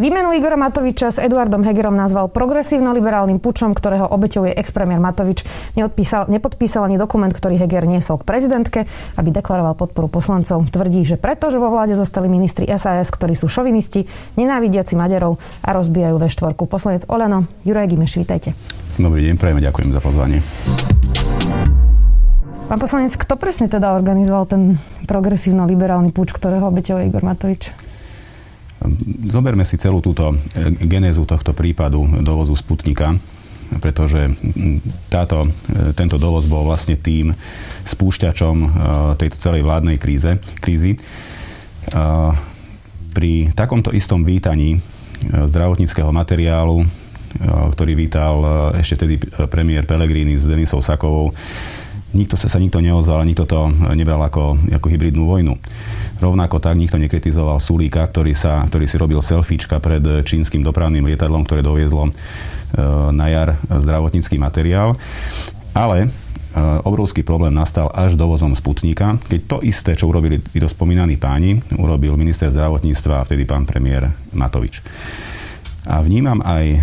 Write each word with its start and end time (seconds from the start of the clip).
Výmenu 0.00 0.32
Igora 0.32 0.56
Matoviča 0.56 1.12
s 1.12 1.20
Eduardom 1.20 1.60
Hegerom 1.60 1.92
nazval 1.92 2.32
progresívno-liberálnym 2.32 3.36
pučom, 3.36 3.76
ktorého 3.76 4.08
obeťou 4.08 4.48
je 4.48 4.56
expremier 4.56 4.96
Matovič. 4.96 5.44
Neodpísal, 5.76 6.24
nepodpísal 6.32 6.88
ani 6.88 6.96
dokument, 6.96 7.28
ktorý 7.28 7.60
Heger 7.60 7.84
niesol 7.84 8.16
k 8.16 8.24
prezidentke, 8.24 8.88
aby 9.20 9.28
deklaroval 9.28 9.76
podporu 9.76 10.08
poslancov. 10.08 10.64
Tvrdí, 10.72 11.04
že 11.04 11.20
preto, 11.20 11.52
že 11.52 11.60
vo 11.60 11.68
vláde 11.68 12.00
zostali 12.00 12.32
ministri 12.32 12.64
SAS, 12.72 13.12
ktorí 13.12 13.36
sú 13.36 13.52
šovinisti, 13.52 14.08
nenávidiaci 14.40 14.96
Maďarov 14.96 15.36
a 15.68 15.68
rozbijajú 15.76 16.16
V4. 16.16 16.56
Poslanec 16.56 17.04
Olano, 17.12 17.44
Juraj 17.68 17.92
Gimeš, 17.92 18.16
vítajte. 18.24 18.56
Dobrý 18.96 19.28
deň, 19.28 19.36
prejme, 19.36 19.60
ďakujem 19.60 19.92
za 19.92 20.00
pozvanie. 20.00 20.40
Pán 22.72 22.80
poslanec, 22.80 23.12
kto 23.20 23.36
presne 23.36 23.68
teda 23.68 23.92
organizoval 23.92 24.48
ten 24.48 24.80
progresívno-liberálny 25.04 26.08
púč, 26.16 26.32
ktorého 26.32 26.72
obeťou 26.72 27.04
je 27.04 27.12
Igor 27.12 27.20
Matovič? 27.20 27.89
Zoberme 29.28 29.68
si 29.68 29.76
celú 29.76 30.00
túto 30.00 30.32
e, 30.32 30.36
genézu 30.88 31.28
tohto 31.28 31.52
prípadu 31.52 32.00
dovozu 32.24 32.56
Sputnika, 32.56 33.12
pretože 33.78 34.32
táto, 35.12 35.44
e, 35.44 35.92
tento 35.92 36.16
dovoz 36.16 36.48
bol 36.48 36.64
vlastne 36.64 36.96
tým 36.96 37.36
spúšťačom 37.84 38.56
e, 38.56 38.68
tejto 39.20 39.36
celej 39.36 39.62
vládnej 39.68 40.00
kríze, 40.00 40.40
krízy. 40.64 40.96
Pri 43.10 43.32
takomto 43.56 43.90
istom 43.90 44.22
vítaní 44.22 44.78
zdravotníckého 45.26 46.12
materiálu, 46.12 46.86
ktorý 47.72 47.92
vítal 47.98 48.36
ešte 48.78 49.00
vtedy 49.00 49.16
premiér 49.48 49.88
Pellegrini 49.88 50.38
s 50.38 50.46
Denisou 50.46 50.84
Sakovou, 50.84 51.34
nikto 52.12 52.34
sa, 52.34 52.50
sa 52.50 52.58
nikto 52.58 52.82
neozval, 52.82 53.22
nikto 53.22 53.46
to 53.46 53.70
nebral 53.94 54.20
ako, 54.22 54.58
ako 54.70 54.86
hybridnú 54.90 55.26
vojnu. 55.26 55.54
Rovnako 56.20 56.60
tak 56.60 56.76
nikto 56.76 57.00
nekritizoval 57.00 57.62
Sulíka, 57.62 58.04
ktorý, 58.04 58.36
sa, 58.36 58.66
ktorý 58.68 58.84
si 58.84 58.96
robil 59.00 59.20
selfiečka 59.24 59.80
pred 59.80 60.02
čínskym 60.26 60.60
dopravným 60.60 61.06
lietadlom, 61.08 61.48
ktoré 61.48 61.64
doviezlo 61.64 62.10
e, 62.10 62.12
na 63.14 63.26
jar 63.32 63.56
zdravotnícky 63.70 64.36
materiál. 64.36 65.00
Ale 65.72 66.04
e, 66.04 66.08
obrovský 66.84 67.24
problém 67.24 67.56
nastal 67.56 67.88
až 67.94 68.20
dovozom 68.20 68.52
Sputníka, 68.52 69.16
keď 69.32 69.40
to 69.48 69.56
isté, 69.64 69.96
čo 69.96 70.12
urobili 70.12 70.44
títo 70.44 70.68
spomínaní 70.68 71.16
páni, 71.16 71.56
urobil 71.80 72.20
minister 72.20 72.52
zdravotníctva 72.52 73.24
a 73.24 73.26
vtedy 73.26 73.48
pán 73.48 73.64
premiér 73.64 74.12
Matovič. 74.36 74.84
A 75.88 76.04
vnímam 76.04 76.44
aj 76.44 76.64
e, 76.68 76.78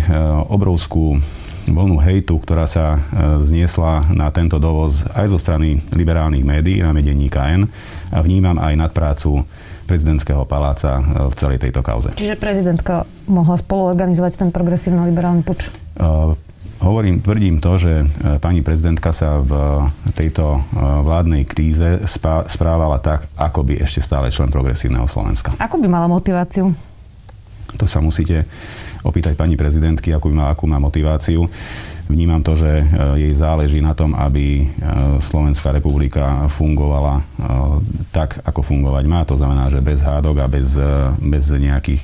obrovskú 0.50 1.22
vlnu 1.68 2.00
hejtu, 2.00 2.40
ktorá 2.40 2.64
sa 2.64 2.96
zniesla 3.44 4.08
na 4.12 4.32
tento 4.32 4.56
dovoz 4.56 5.04
aj 5.12 5.32
zo 5.32 5.38
strany 5.38 5.80
liberálnych 5.92 6.44
médií, 6.44 6.80
na 6.80 6.96
denníka 6.96 7.44
N, 7.52 7.68
a 8.08 8.18
vnímam 8.24 8.56
aj 8.56 8.88
nadprácu 8.88 9.44
prezidentského 9.88 10.44
paláca 10.44 11.00
e, 11.00 11.32
v 11.32 11.34
celej 11.34 11.58
tejto 11.64 11.80
kauze. 11.80 12.12
Čiže 12.12 12.36
prezidentka 12.36 13.08
mohla 13.24 13.56
spoluorganizovať 13.56 14.36
ten 14.36 14.50
progresívno-liberálny 14.52 15.40
puč? 15.40 15.72
Uh, 15.96 16.36
hovorím, 16.84 17.24
tvrdím 17.24 17.56
to, 17.64 17.80
že 17.80 18.04
e, 18.04 18.06
pani 18.36 18.60
prezidentka 18.60 19.16
sa 19.16 19.40
v 19.40 19.52
tejto 20.12 20.60
vládnej 20.76 21.48
kríze 21.48 22.04
správala 22.52 23.00
tak, 23.00 23.32
ako 23.40 23.64
by 23.64 23.80
ešte 23.80 24.04
stále 24.04 24.28
člen 24.28 24.52
progresívneho 24.52 25.08
Slovenska. 25.08 25.56
Ako 25.56 25.80
by 25.80 25.88
mala 25.88 26.06
motiváciu? 26.06 26.76
To 27.76 27.84
sa 27.84 28.00
musíte 28.00 28.48
opýtať 29.02 29.38
pani 29.38 29.54
prezidentky, 29.54 30.10
akú 30.14 30.30
má, 30.32 30.50
akú 30.50 30.66
má 30.66 30.80
motiváciu. 30.82 31.46
Vnímam 32.08 32.40
to, 32.40 32.56
že 32.56 32.72
e, 32.72 32.84
jej 33.28 33.34
záleží 33.36 33.84
na 33.84 33.92
tom, 33.92 34.16
aby 34.16 34.64
e, 34.64 34.66
Slovenská 35.20 35.76
republika 35.76 36.48
fungovala 36.48 37.20
e, 37.20 37.22
tak, 38.08 38.40
ako 38.48 38.64
fungovať 38.64 39.04
má. 39.04 39.28
To 39.28 39.36
znamená, 39.36 39.68
že 39.68 39.84
bez 39.84 40.00
hádok 40.00 40.40
a 40.40 40.48
bez, 40.48 40.72
bez 41.20 41.52
nejakých 41.52 42.00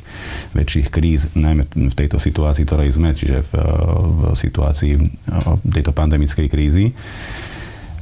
väčších 0.52 0.88
kríz, 0.92 1.32
najmä 1.32 1.64
v 1.72 1.96
tejto 1.96 2.20
situácii, 2.20 2.68
ktorej 2.68 2.92
sme, 2.92 3.16
čiže 3.16 3.48
v, 3.48 3.52
v 3.56 4.20
situácii 4.36 4.92
tejto 5.72 5.96
pandemickej 5.96 6.46
krízy 6.52 6.92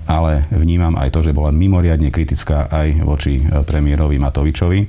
ale 0.02 0.50
vnímam 0.50 0.98
aj 0.98 1.14
to, 1.14 1.22
že 1.22 1.30
bola 1.30 1.54
mimoriadne 1.54 2.10
kritická 2.10 2.66
aj 2.66 3.06
voči 3.06 3.38
premiérovi 3.46 4.18
Matovičovi 4.18 4.80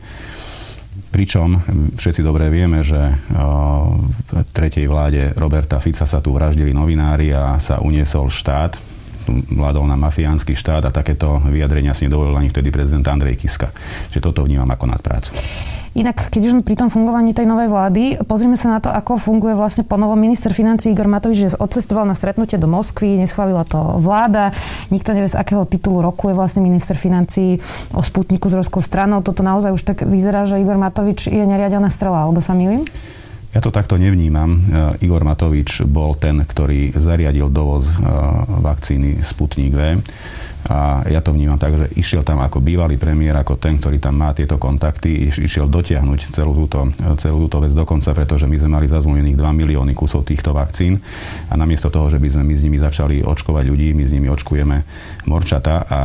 Pričom 1.13 1.61
všetci 1.93 2.25
dobre 2.25 2.49
vieme, 2.49 2.81
že 2.81 2.97
v 3.29 4.41
tretej 4.49 4.89
vláde 4.89 5.29
Roberta 5.37 5.77
Fica 5.77 6.09
sa 6.09 6.17
tu 6.17 6.33
vraždili 6.33 6.73
novinári 6.73 7.29
a 7.29 7.61
sa 7.61 7.77
uniesol 7.85 8.33
štát, 8.33 8.92
vládol 9.29 9.85
na 9.87 9.97
mafiánsky 9.99 10.53
štát 10.55 10.85
a 10.87 10.95
takéto 10.95 11.39
vyjadrenia 11.47 11.95
si 11.95 12.05
nedovolil 12.07 12.35
ani 12.35 12.49
vtedy 12.51 12.69
prezident 12.69 13.05
Andrej 13.07 13.39
Kiska. 13.39 13.71
Čiže 14.09 14.21
toto 14.23 14.43
vnímam 14.43 14.69
ako 14.69 14.85
nadprácu. 14.89 15.31
Inak, 15.93 16.33
keď 16.33 16.41
už 16.49 16.53
pri 16.65 16.73
tom 16.73 16.89
fungovaní 16.89 17.37
tej 17.37 17.45
novej 17.45 17.69
vlády, 17.69 18.17
pozrime 18.25 18.57
sa 18.57 18.73
na 18.73 18.79
to, 18.81 18.89
ako 18.89 19.21
funguje 19.21 19.53
vlastne 19.53 19.85
po 19.85 19.93
minister 20.17 20.49
financí 20.49 20.89
Igor 20.89 21.05
Matovič, 21.05 21.37
že 21.37 21.49
odcestoval 21.53 22.09
na 22.09 22.17
stretnutie 22.17 22.57
do 22.57 22.65
Moskvy, 22.65 23.21
neschválila 23.21 23.61
to 23.61 24.01
vláda, 24.01 24.49
nikto 24.89 25.13
nevie 25.13 25.29
z 25.29 25.37
akého 25.37 25.69
titulu 25.69 26.01
roku 26.01 26.33
je 26.33 26.35
vlastne 26.35 26.65
minister 26.65 26.97
financí 26.97 27.61
o 27.93 28.01
Sputniku 28.01 28.49
s 28.49 28.57
ruskou 28.57 28.81
stranou. 28.81 29.21
Toto 29.21 29.45
naozaj 29.45 29.69
už 29.69 29.85
tak 29.85 30.01
vyzerá, 30.01 30.49
že 30.49 30.57
Igor 30.57 30.81
Matovič 30.81 31.29
je 31.29 31.45
neriadená 31.45 31.93
strela, 31.93 32.25
alebo 32.25 32.41
sa 32.41 32.57
milím? 32.57 32.89
Ja 33.53 33.61
to 33.61 33.69
takto 33.69 34.01
nevnímam. 34.01 34.57
E, 34.57 34.59
Igor 35.05 35.21
Matovič 35.21 35.85
bol 35.85 36.17
ten, 36.17 36.41
ktorý 36.41 36.97
zariadil 36.97 37.53
dovoz 37.53 37.93
e, 37.93 37.95
vakcíny 38.65 39.21
Sputnik 39.21 39.77
V 39.77 39.81
a 40.63 41.03
ja 41.11 41.19
to 41.19 41.35
vnímam 41.35 41.59
tak, 41.59 41.75
že 41.75 41.91
išiel 41.99 42.23
tam 42.23 42.39
ako 42.39 42.63
bývalý 42.63 42.95
premiér, 42.95 43.35
ako 43.35 43.59
ten, 43.59 43.75
ktorý 43.75 43.99
tam 43.99 44.15
má 44.15 44.31
tieto 44.31 44.55
kontakty, 44.55 45.27
išiel 45.27 45.67
dotiahnuť 45.67 46.31
celú 46.31 46.55
túto, 46.55 46.87
celú 47.19 47.51
túto 47.51 47.59
vec 47.59 47.75
dokonca, 47.75 48.15
pretože 48.15 48.47
my 48.47 48.55
sme 48.55 48.69
mali 48.79 48.87
zazvonených 48.87 49.35
2 49.35 49.59
milióny 49.59 49.91
kusov 49.91 50.23
týchto 50.23 50.55
vakcín 50.55 51.03
a 51.51 51.59
namiesto 51.59 51.91
toho, 51.91 52.07
že 52.07 52.15
by 52.15 52.31
sme 52.31 52.43
my 52.47 52.55
s 52.55 52.63
nimi 52.63 52.77
začali 52.79 53.19
očkovať 53.27 53.63
ľudí, 53.67 53.91
my 53.91 54.03
s 54.07 54.15
nimi 54.15 54.31
očkujeme 54.31 54.77
morčata 55.27 55.83
a 55.83 55.99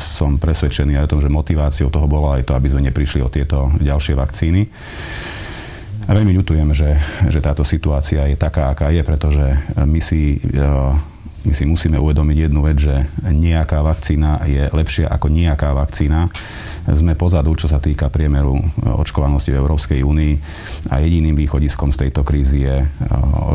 som 0.00 0.40
presvedčený 0.40 0.96
aj 0.96 1.04
o 1.04 1.10
tom, 1.12 1.20
že 1.20 1.28
motiváciou 1.28 1.92
toho 1.92 2.08
bolo 2.08 2.32
aj 2.32 2.48
to, 2.48 2.56
aby 2.56 2.72
sme 2.72 2.88
neprišli 2.88 3.20
o 3.20 3.28
tieto 3.28 3.68
ďalšie 3.84 4.16
vakcíny. 4.16 4.64
A 6.04 6.10
veľmi 6.12 6.36
ľutujem, 6.36 6.68
že, 6.76 7.00
že 7.32 7.40
táto 7.40 7.64
situácia 7.64 8.28
je 8.28 8.36
taká, 8.36 8.68
aká 8.68 8.92
je, 8.92 9.00
pretože 9.00 9.44
my 9.80 10.00
si 10.04 10.36
my 11.44 11.52
si 11.52 11.64
musíme 11.68 12.00
uvedomiť 12.00 12.48
jednu 12.48 12.60
vec, 12.64 12.80
že 12.80 13.04
nejaká 13.20 13.84
vakcína 13.84 14.48
je 14.48 14.64
lepšia 14.64 15.12
ako 15.12 15.28
nejaká 15.28 15.76
vakcína. 15.76 16.32
Sme 16.84 17.16
pozadu, 17.16 17.56
čo 17.56 17.64
sa 17.64 17.80
týka 17.80 18.12
priemeru 18.12 18.60
e, 18.60 18.62
očkovanosti 18.84 19.50
v 19.52 19.60
Európskej 19.60 20.00
únii 20.04 20.32
a 20.92 21.00
jediným 21.00 21.32
východiskom 21.32 21.96
z 21.96 22.06
tejto 22.06 22.20
krízy 22.20 22.68
je 22.68 22.84
e, 22.84 22.86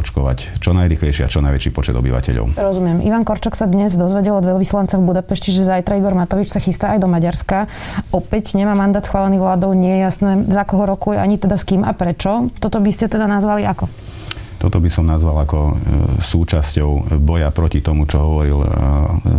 očkovať 0.01 0.57
čo 0.57 0.73
najrychlejšie 0.73 1.25
a 1.25 1.29
čo 1.29 1.45
najväčší 1.45 1.69
počet 1.69 1.93
obyvateľov. 1.93 2.57
Rozumiem. 2.57 3.05
Ivan 3.05 3.21
Korčok 3.21 3.53
sa 3.53 3.69
dnes 3.69 3.93
dozvedel 3.93 4.33
od 4.33 4.45
veľvyslanca 4.49 4.97
v 4.97 5.05
Budapešti, 5.05 5.53
že 5.53 5.61
zajtra 5.61 6.01
Igor 6.01 6.17
Matovič 6.17 6.49
sa 6.49 6.57
chystá 6.57 6.97
aj 6.97 7.05
do 7.05 7.07
Maďarska. 7.11 7.69
Opäť 8.09 8.57
nemá 8.57 8.73
mandát 8.73 9.05
schválený 9.05 9.37
vládou, 9.37 9.77
nie 9.77 10.01
je 10.01 10.09
jasné, 10.09 10.31
za 10.49 10.65
koho 10.65 10.89
rokuje, 10.89 11.21
ani 11.21 11.37
teda 11.37 11.61
s 11.61 11.69
kým 11.69 11.85
a 11.85 11.93
prečo. 11.93 12.49
Toto 12.57 12.81
by 12.81 12.89
ste 12.89 13.05
teda 13.05 13.29
nazvali 13.29 13.61
ako? 13.69 13.85
Toto 14.59 14.83
by 14.83 14.91
som 14.91 15.07
nazval 15.07 15.39
ako 15.47 15.59
e, 15.59 15.73
súčasťou 16.19 17.15
boja 17.23 17.47
proti 17.55 17.79
tomu, 17.79 18.03
čo 18.03 18.19
hovoril 18.19 18.59
e, 18.59 18.67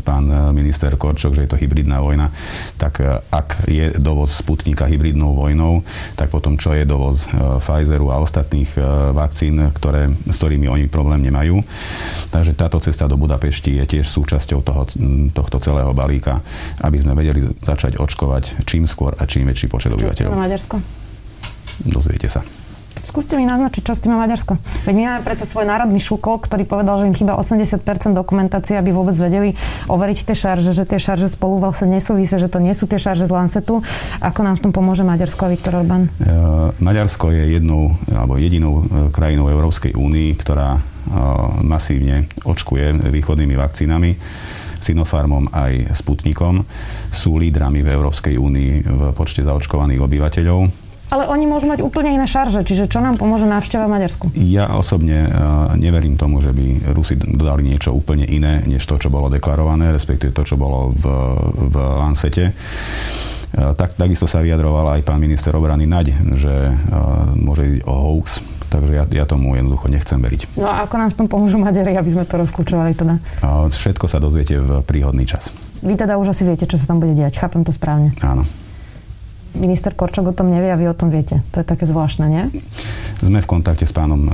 pán 0.00 0.32
minister 0.56 0.96
Korčok, 0.96 1.36
že 1.36 1.44
je 1.44 1.50
to 1.52 1.60
hybridná 1.60 2.00
vojna. 2.00 2.32
Tak 2.80 3.04
e, 3.04 3.20
ak 3.28 3.68
je 3.68 3.92
dovoz 4.00 4.32
Sputnika 4.32 4.88
hybridnou 4.88 5.36
vojnou, 5.36 5.84
tak 6.16 6.32
potom 6.32 6.56
čo 6.56 6.72
je 6.72 6.88
dovoz 6.88 7.28
Pfizeru 7.60 8.08
a 8.08 8.24
ostatných 8.24 8.72
vakcín, 9.12 9.60
ktoré, 9.76 10.08
s 10.08 10.36
ktorými 10.40 10.72
oni 10.72 10.88
problém 10.88 11.20
nemajú. 11.20 11.60
Takže 12.32 12.56
táto 12.56 12.80
cesta 12.80 13.04
do 13.04 13.20
Budapešti 13.20 13.76
je 13.76 13.84
tiež 13.84 14.08
súčasťou 14.08 14.64
toho, 14.64 14.88
tohto 15.36 15.60
celého 15.60 15.92
balíka, 15.92 16.40
aby 16.80 16.96
sme 16.96 17.12
vedeli 17.12 17.44
začať 17.60 18.00
očkovať 18.00 18.64
čím 18.64 18.88
skôr 18.88 19.12
a 19.20 19.28
čím 19.28 19.44
väčší 19.52 19.68
počet 19.68 19.92
obyvateľov. 19.92 20.32
Maďarsko? 20.32 20.76
Dozviete 21.84 22.32
sa. 22.32 22.59
Skúste 23.00 23.34
mi 23.34 23.48
naznačiť, 23.48 23.82
čo 23.82 23.96
s 23.96 24.04
tým 24.04 24.12
Maďarsko. 24.12 24.60
Veď 24.84 24.94
my 24.94 25.02
máme 25.08 25.22
predsa 25.24 25.48
svoj 25.48 25.64
národný 25.64 25.98
šúkol, 25.98 26.38
ktorý 26.44 26.68
povedal, 26.68 27.00
že 27.00 27.08
im 27.08 27.16
chýba 27.16 27.34
80% 27.34 27.82
dokumentácie, 28.12 28.76
aby 28.76 28.92
vôbec 28.92 29.16
vedeli 29.16 29.56
overiť 29.88 30.30
tie 30.30 30.36
šarže, 30.36 30.76
že 30.76 30.84
tie 30.84 31.00
šarže 31.00 31.32
spolu 31.32 31.58
vlastne 31.58 31.90
nesúvisia, 31.96 32.36
že 32.36 32.52
to 32.52 32.60
nie 32.60 32.76
sú 32.76 32.84
tie 32.84 33.00
šarže 33.00 33.24
z 33.24 33.32
Lancetu. 33.32 33.80
Ako 34.20 34.44
nám 34.44 34.60
v 34.60 34.68
tom 34.68 34.72
pomôže 34.76 35.02
Maďarsko 35.02 35.48
a 35.48 35.50
Viktor 35.50 35.80
Orbán? 35.80 36.12
Uh, 36.20 36.70
Maďarsko 36.78 37.32
je 37.32 37.56
jednou 37.56 37.96
alebo 38.12 38.36
jedinou 38.36 38.84
e, 38.84 39.08
krajinou 39.10 39.48
Európskej 39.48 39.96
únii, 39.96 40.30
ktorá 40.36 40.76
uh, 40.76 40.82
masívne 41.64 42.28
očkuje 42.44 43.10
východnými 43.10 43.56
vakcínami. 43.56 44.14
Sinopharmom 44.80 45.52
aj 45.52 45.92
Sputnikom. 45.92 46.64
Sú 47.12 47.36
lídrami 47.36 47.84
v 47.84 47.92
Európskej 47.92 48.40
únii 48.40 48.72
v 48.86 49.02
počte 49.12 49.44
zaočkovaných 49.44 50.00
obyvateľov 50.00 50.79
Ale 51.10 51.26
oni 51.26 51.50
môžu 51.50 51.66
mať 51.66 51.82
úplne 51.82 52.14
iné 52.14 52.22
šarže, 52.22 52.62
čiže 52.62 52.86
čo 52.86 53.02
nám 53.02 53.18
pomôže 53.18 53.42
návšteva 53.42 53.90
v 53.90 53.98
Maďarsku? 53.98 54.24
Ja 54.38 54.70
osobne 54.78 55.26
neverím 55.74 56.14
tomu, 56.14 56.38
že 56.38 56.54
by 56.54 56.94
Rusi 56.94 57.18
dodali 57.18 57.66
niečo 57.66 57.90
úplne 57.90 58.22
iné, 58.22 58.62
než 58.62 58.86
to, 58.86 58.94
čo 58.94 59.10
bolo 59.10 59.26
deklarované, 59.26 59.90
respektíve 59.90 60.30
to, 60.30 60.46
čo 60.46 60.54
bolo 60.54 60.94
v, 60.94 61.04
v 61.66 61.74
Lancete. 61.98 62.54
Tak, 63.50 63.98
takisto 63.98 64.30
sa 64.30 64.38
vyjadroval 64.38 64.94
aj 64.94 65.00
pán 65.02 65.18
minister 65.18 65.50
obrany 65.58 65.82
Naď, 65.82 66.14
že 66.38 66.70
môže 67.34 67.66
ísť 67.66 67.82
o 67.90 67.94
hoax, 67.98 68.38
takže 68.70 68.92
ja, 68.94 69.04
ja 69.10 69.24
tomu 69.26 69.58
jednoducho 69.58 69.90
nechcem 69.90 70.22
veriť. 70.22 70.54
No 70.54 70.70
a 70.70 70.86
ako 70.86 70.94
nám 70.94 71.10
v 71.10 71.16
tom 71.18 71.26
pomôžu 71.26 71.58
Maďari, 71.58 71.98
aby 71.98 72.14
sme 72.14 72.22
to 72.22 72.38
rozklúčovali 72.38 72.94
teda? 72.94 73.18
Všetko 73.66 74.06
sa 74.06 74.22
dozviete 74.22 74.62
v 74.62 74.86
príhodný 74.86 75.26
čas. 75.26 75.50
Vy 75.82 75.98
teda 75.98 76.22
už 76.22 76.30
asi 76.30 76.46
viete, 76.46 76.70
čo 76.70 76.78
sa 76.78 76.86
tam 76.86 77.02
bude 77.02 77.18
diať. 77.18 77.42
Chápem 77.42 77.66
to 77.66 77.74
správne. 77.74 78.14
Áno 78.22 78.46
minister 79.60 79.92
Korčok 79.92 80.32
o 80.32 80.34
tom 80.34 80.48
nevie 80.48 80.72
a 80.72 80.80
vy 80.80 80.88
o 80.88 80.96
tom 80.96 81.12
viete. 81.12 81.44
To 81.52 81.60
je 81.60 81.66
také 81.68 81.84
zvláštne, 81.84 82.26
nie? 82.26 82.44
Sme 83.20 83.44
v 83.44 83.48
kontakte 83.48 83.84
s 83.84 83.92
pánom 83.92 84.24
e, 84.24 84.30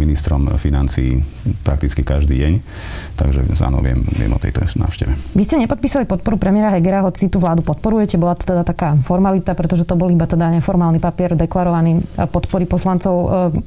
ministrom 0.00 0.48
financí 0.56 1.20
prakticky 1.60 2.00
každý 2.00 2.40
deň, 2.40 2.52
takže 3.20 3.44
áno, 3.60 3.84
viem, 3.84 4.00
viem 4.16 4.32
o 4.32 4.40
tejto 4.40 4.64
návšteve. 4.64 5.36
Vy 5.36 5.42
ste 5.44 5.60
nepodpísali 5.60 6.08
podporu 6.08 6.40
premiéra 6.40 6.72
Hegera, 6.72 7.04
hoci 7.04 7.28
tú 7.28 7.36
vládu 7.36 7.60
podporujete. 7.60 8.16
Bola 8.16 8.32
to 8.32 8.48
teda 8.48 8.64
taká 8.64 8.96
formalita, 9.04 9.52
pretože 9.52 9.84
to 9.84 9.94
bol 9.94 10.08
iba 10.08 10.24
teda 10.24 10.48
neformálny 10.56 10.96
papier 10.98 11.36
deklarovaný 11.36 12.00
e, 12.00 12.24
podpory 12.24 12.64
poslancov, 12.64 13.14
e, 13.14 13.26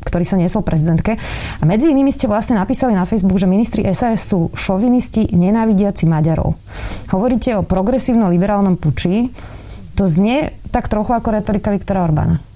ktorý 0.09 0.25
sa 0.25 0.35
niesol 0.41 0.65
prezidentke. 0.65 1.15
A 1.61 1.63
medzi 1.69 1.93
inými 1.93 2.09
ste 2.09 2.25
vlastne 2.25 2.57
napísali 2.57 2.97
na 2.97 3.05
Facebook, 3.05 3.37
že 3.37 3.45
ministri 3.45 3.85
SAS 3.93 4.25
sú 4.25 4.49
šovinisti 4.57 5.37
nenávidiaci 5.37 6.09
Maďarov. 6.09 6.57
Hovoríte 7.13 7.53
o 7.53 7.61
progresívno-liberálnom 7.61 8.81
puči, 8.81 9.29
to 9.95 10.07
znie 10.07 10.51
tak 10.71 10.87
trochu 10.87 11.13
ako 11.13 11.31
retorika 11.31 11.71
Viktora 11.71 12.03
Orbána. 12.03 12.52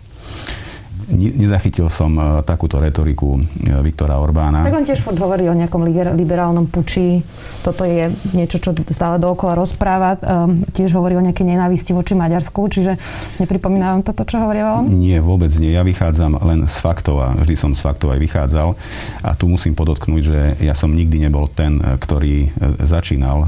Nezachytil 1.08 1.88
som 1.88 2.12
e, 2.20 2.44
takúto 2.44 2.84
retoriku 2.84 3.40
e, 3.40 3.72
Viktora 3.80 4.20
Orbána. 4.20 4.68
Tak 4.68 4.76
on 4.76 4.84
tiež 4.84 5.00
furt 5.00 5.16
hovorí 5.16 5.48
o 5.48 5.56
nejakom 5.56 5.88
liberálnom 6.20 6.68
puči. 6.68 7.24
Toto 7.64 7.88
je 7.88 8.12
niečo, 8.36 8.60
čo 8.60 8.76
stále 8.92 9.16
dookola 9.16 9.56
rozpráva. 9.56 10.20
Um, 10.20 10.68
tiež 10.68 10.92
hovorí 11.00 11.16
o 11.16 11.24
nejakej 11.24 11.48
nenávisti 11.48 11.96
voči 11.96 12.12
Maďarsku, 12.12 12.60
čiže 12.68 13.00
nepripomína 13.40 13.96
vám 13.96 14.04
toto, 14.04 14.28
čo 14.28 14.44
hovorí 14.44 14.60
on? 14.60 14.92
Nie, 14.92 15.24
vôbec 15.24 15.56
nie. 15.56 15.72
Ja 15.72 15.88
vychádzam 15.88 16.44
len 16.44 16.68
z 16.68 16.76
faktov 16.76 17.24
a 17.24 17.32
vždy 17.40 17.56
som 17.56 17.72
z 17.72 17.88
faktov 17.88 18.12
aj 18.12 18.20
vychádzal. 18.20 18.76
A 19.24 19.32
tu 19.40 19.48
musím 19.48 19.80
podotknúť, 19.80 20.22
že 20.28 20.40
ja 20.60 20.76
som 20.76 20.92
nikdy 20.92 21.24
nebol 21.24 21.48
ten, 21.48 21.80
e, 21.80 21.96
ktorý 21.96 22.52
začínal 22.84 23.48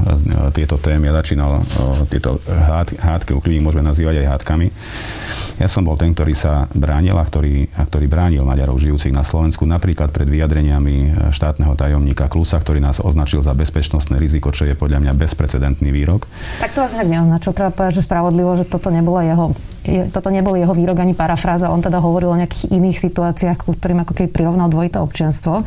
tieto 0.56 0.80
témy. 0.80 1.12
Ja 1.12 1.20
začínal 1.20 1.60
tieto 2.08 2.40
hádky, 3.00 3.36
kľudne 3.36 3.60
môžeme 3.60 3.84
nazývať 3.84 4.24
aj 4.24 4.30
hádkami. 4.32 4.66
Ja 5.60 5.68
som 5.68 5.84
bol 5.84 6.00
ten, 6.00 6.16
ktorý 6.16 6.32
sa 6.32 6.64
bránil 6.72 7.20
a 7.20 7.24
ktorý 7.24 7.49
ktorý, 7.50 7.66
ktorý 7.90 8.06
bránil 8.06 8.42
Maďarov 8.46 8.78
žijúcich 8.78 9.10
na 9.10 9.26
Slovensku, 9.26 9.66
napríklad 9.66 10.14
pred 10.14 10.30
vyjadreniami 10.30 10.96
e, 11.02 11.08
štátneho 11.34 11.74
tajomníka 11.74 12.30
Klusa, 12.30 12.62
ktorý 12.62 12.78
nás 12.78 13.02
označil 13.02 13.42
za 13.42 13.50
bezpečnostné 13.58 14.22
riziko, 14.22 14.54
čo 14.54 14.70
je 14.70 14.78
podľa 14.78 15.02
mňa 15.02 15.12
bezprecedentný 15.18 15.90
výrok. 15.90 16.30
Tak 16.62 16.70
to 16.70 16.86
vás 16.86 16.94
nejak 16.94 17.10
neoznačil. 17.10 17.50
Treba 17.50 17.74
povedať, 17.74 17.98
že 17.98 18.06
spravodlivo, 18.06 18.54
že 18.54 18.70
toto 18.70 18.94
nebola 18.94 19.26
jeho 19.26 19.50
toto 20.12 20.28
nebol 20.28 20.54
jeho 20.60 20.76
výrok 20.76 21.00
ani 21.00 21.16
parafráza, 21.16 21.72
on 21.72 21.80
teda 21.80 22.04
hovoril 22.04 22.32
o 22.32 22.40
nejakých 22.40 22.68
iných 22.68 23.00
situáciách, 23.00 23.64
ku 23.64 23.72
ktorým 23.72 24.04
ako 24.04 24.12
keby 24.12 24.28
prirovnal 24.28 24.68
dvojité 24.68 25.00
občianstvo. 25.00 25.64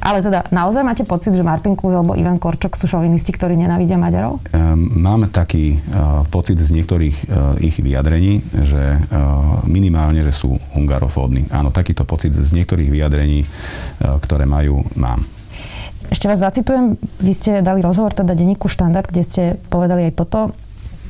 Ale 0.00 0.24
teda 0.24 0.48
naozaj 0.48 0.80
máte 0.80 1.04
pocit, 1.04 1.36
že 1.36 1.44
Martin 1.44 1.76
Kluz 1.76 1.92
alebo 1.92 2.16
Ivan 2.16 2.40
Korčok 2.40 2.74
sú 2.74 2.88
šovinisti, 2.88 3.36
ktorí 3.36 3.60
nenávidia 3.60 4.00
Maďarov? 4.00 4.40
Mám 4.96 5.28
taký 5.28 5.76
uh, 5.76 6.24
pocit 6.32 6.56
z 6.56 6.72
niektorých 6.72 7.16
uh, 7.28 7.56
ich 7.60 7.76
vyjadrení, 7.78 8.40
že 8.64 8.96
uh, 8.96 9.60
minimálne, 9.68 10.24
že 10.24 10.32
sú 10.32 10.56
hungarofóbni. 10.72 11.52
Áno, 11.52 11.68
takýto 11.68 12.08
pocit 12.08 12.32
z 12.32 12.50
niektorých 12.56 12.88
vyjadrení, 12.88 13.44
ktoré 14.00 14.48
majú, 14.48 14.82
mám. 14.96 15.22
Ešte 16.10 16.26
vás 16.26 16.42
zacitujem, 16.42 16.98
vy 17.22 17.32
ste 17.36 17.62
dali 17.62 17.84
rozhovor 17.84 18.10
teda 18.10 18.34
denníku 18.34 18.66
Štandard, 18.66 19.06
kde 19.06 19.22
ste 19.22 19.42
povedali 19.70 20.10
aj 20.10 20.18
toto 20.18 20.56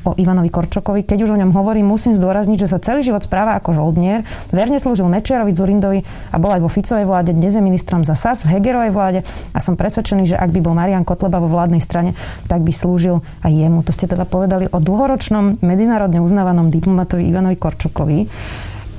o 0.05 0.17
Ivanovi 0.17 0.49
Korčokovi. 0.49 1.05
Keď 1.05 1.25
už 1.27 1.33
o 1.35 1.39
ňom 1.39 1.53
hovorím, 1.53 1.89
musím 1.89 2.17
zdôrazniť, 2.17 2.57
že 2.65 2.71
sa 2.71 2.81
celý 2.81 3.05
život 3.05 3.21
správa 3.21 3.57
ako 3.57 3.75
žoldnier, 3.75 4.25
verne 4.49 4.81
slúžil 4.81 5.05
Mečiarovi, 5.07 5.53
Zurindovi 5.53 5.99
a 6.33 6.37
bol 6.41 6.51
aj 6.53 6.61
vo 6.65 6.69
Ficovej 6.69 7.05
vláde, 7.05 7.31
dnes 7.37 7.53
je 7.53 7.61
ministrom 7.61 8.01
za 8.01 8.17
SAS 8.17 8.43
v 8.43 8.57
Hegerovej 8.57 8.91
vláde 8.91 9.19
a 9.53 9.59
som 9.61 9.77
presvedčený, 9.77 10.33
že 10.33 10.39
ak 10.39 10.49
by 10.49 10.59
bol 10.59 10.73
Marian 10.73 11.05
Kotleba 11.05 11.37
vo 11.37 11.49
vládnej 11.49 11.79
strane, 11.79 12.17
tak 12.49 12.65
by 12.65 12.73
slúžil 12.73 13.21
aj 13.45 13.51
jemu. 13.53 13.85
To 13.85 13.91
ste 13.93 14.09
teda 14.09 14.25
povedali 14.25 14.65
o 14.69 14.77
dlhoročnom 14.81 15.61
medzinárodne 15.61 16.19
uznávanom 16.19 16.73
diplomatovi 16.73 17.29
Ivanovi 17.29 17.57
Korčokovi, 17.61 18.19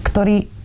ktorý 0.06 0.61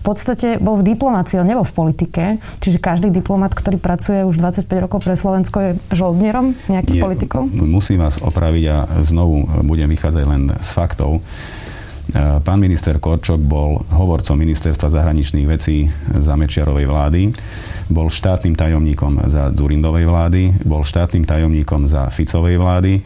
v 0.00 0.02
podstate 0.02 0.56
bol 0.56 0.80
v 0.80 0.96
diplomácii, 0.96 1.36
on 1.36 1.44
nebol 1.44 1.60
v 1.60 1.76
politike. 1.76 2.24
Čiže 2.56 2.80
každý 2.80 3.12
diplomat, 3.12 3.52
ktorý 3.52 3.76
pracuje 3.76 4.24
už 4.24 4.40
25 4.40 4.64
rokov 4.88 5.04
pre 5.04 5.12
Slovensko, 5.12 5.56
je 5.60 5.70
žoldnierom 5.92 6.56
nejakých 6.72 6.96
Nie, 6.96 7.04
politikov? 7.04 7.52
Musím 7.52 8.00
vás 8.00 8.16
opraviť 8.16 8.64
a 8.72 8.76
znovu 9.04 9.44
budem 9.60 9.92
vychádzať 9.92 10.24
len 10.24 10.42
z 10.56 10.70
faktov. 10.72 11.20
E, 11.20 12.40
pán 12.40 12.56
minister 12.56 12.96
Korčok 12.96 13.44
bol 13.44 13.84
hovorcom 13.92 14.40
ministerstva 14.40 14.88
zahraničných 14.88 15.44
vecí 15.44 15.84
za 16.16 16.32
Mečiarovej 16.32 16.88
vlády, 16.88 17.22
bol 17.92 18.08
štátnym 18.08 18.56
tajomníkom 18.56 19.28
za 19.28 19.52
Zurindovej 19.52 20.08
vlády, 20.08 20.42
bol 20.64 20.80
štátnym 20.80 21.28
tajomníkom 21.28 21.84
za 21.84 22.08
Ficovej 22.08 22.56
vlády 22.56 23.04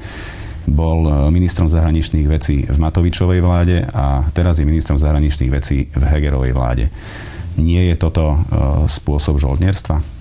bol 0.68 1.06
e, 1.06 1.10
ministrom 1.28 1.68
zahraničných 1.68 2.26
vecí 2.28 2.64
v 2.64 2.78
Matovičovej 2.80 3.40
vláde 3.44 3.76
a 3.84 4.24
teraz 4.32 4.60
je 4.60 4.68
ministrom 4.68 4.96
zahraničných 4.96 5.50
vecí 5.52 5.88
v 5.92 6.02
Hegerovej 6.02 6.52
vláde. 6.56 6.84
Nie 7.60 7.92
je 7.92 7.94
toto 8.00 8.34
e, 8.34 8.38
spôsob 8.88 9.38
žoldnerstva? 9.38 10.14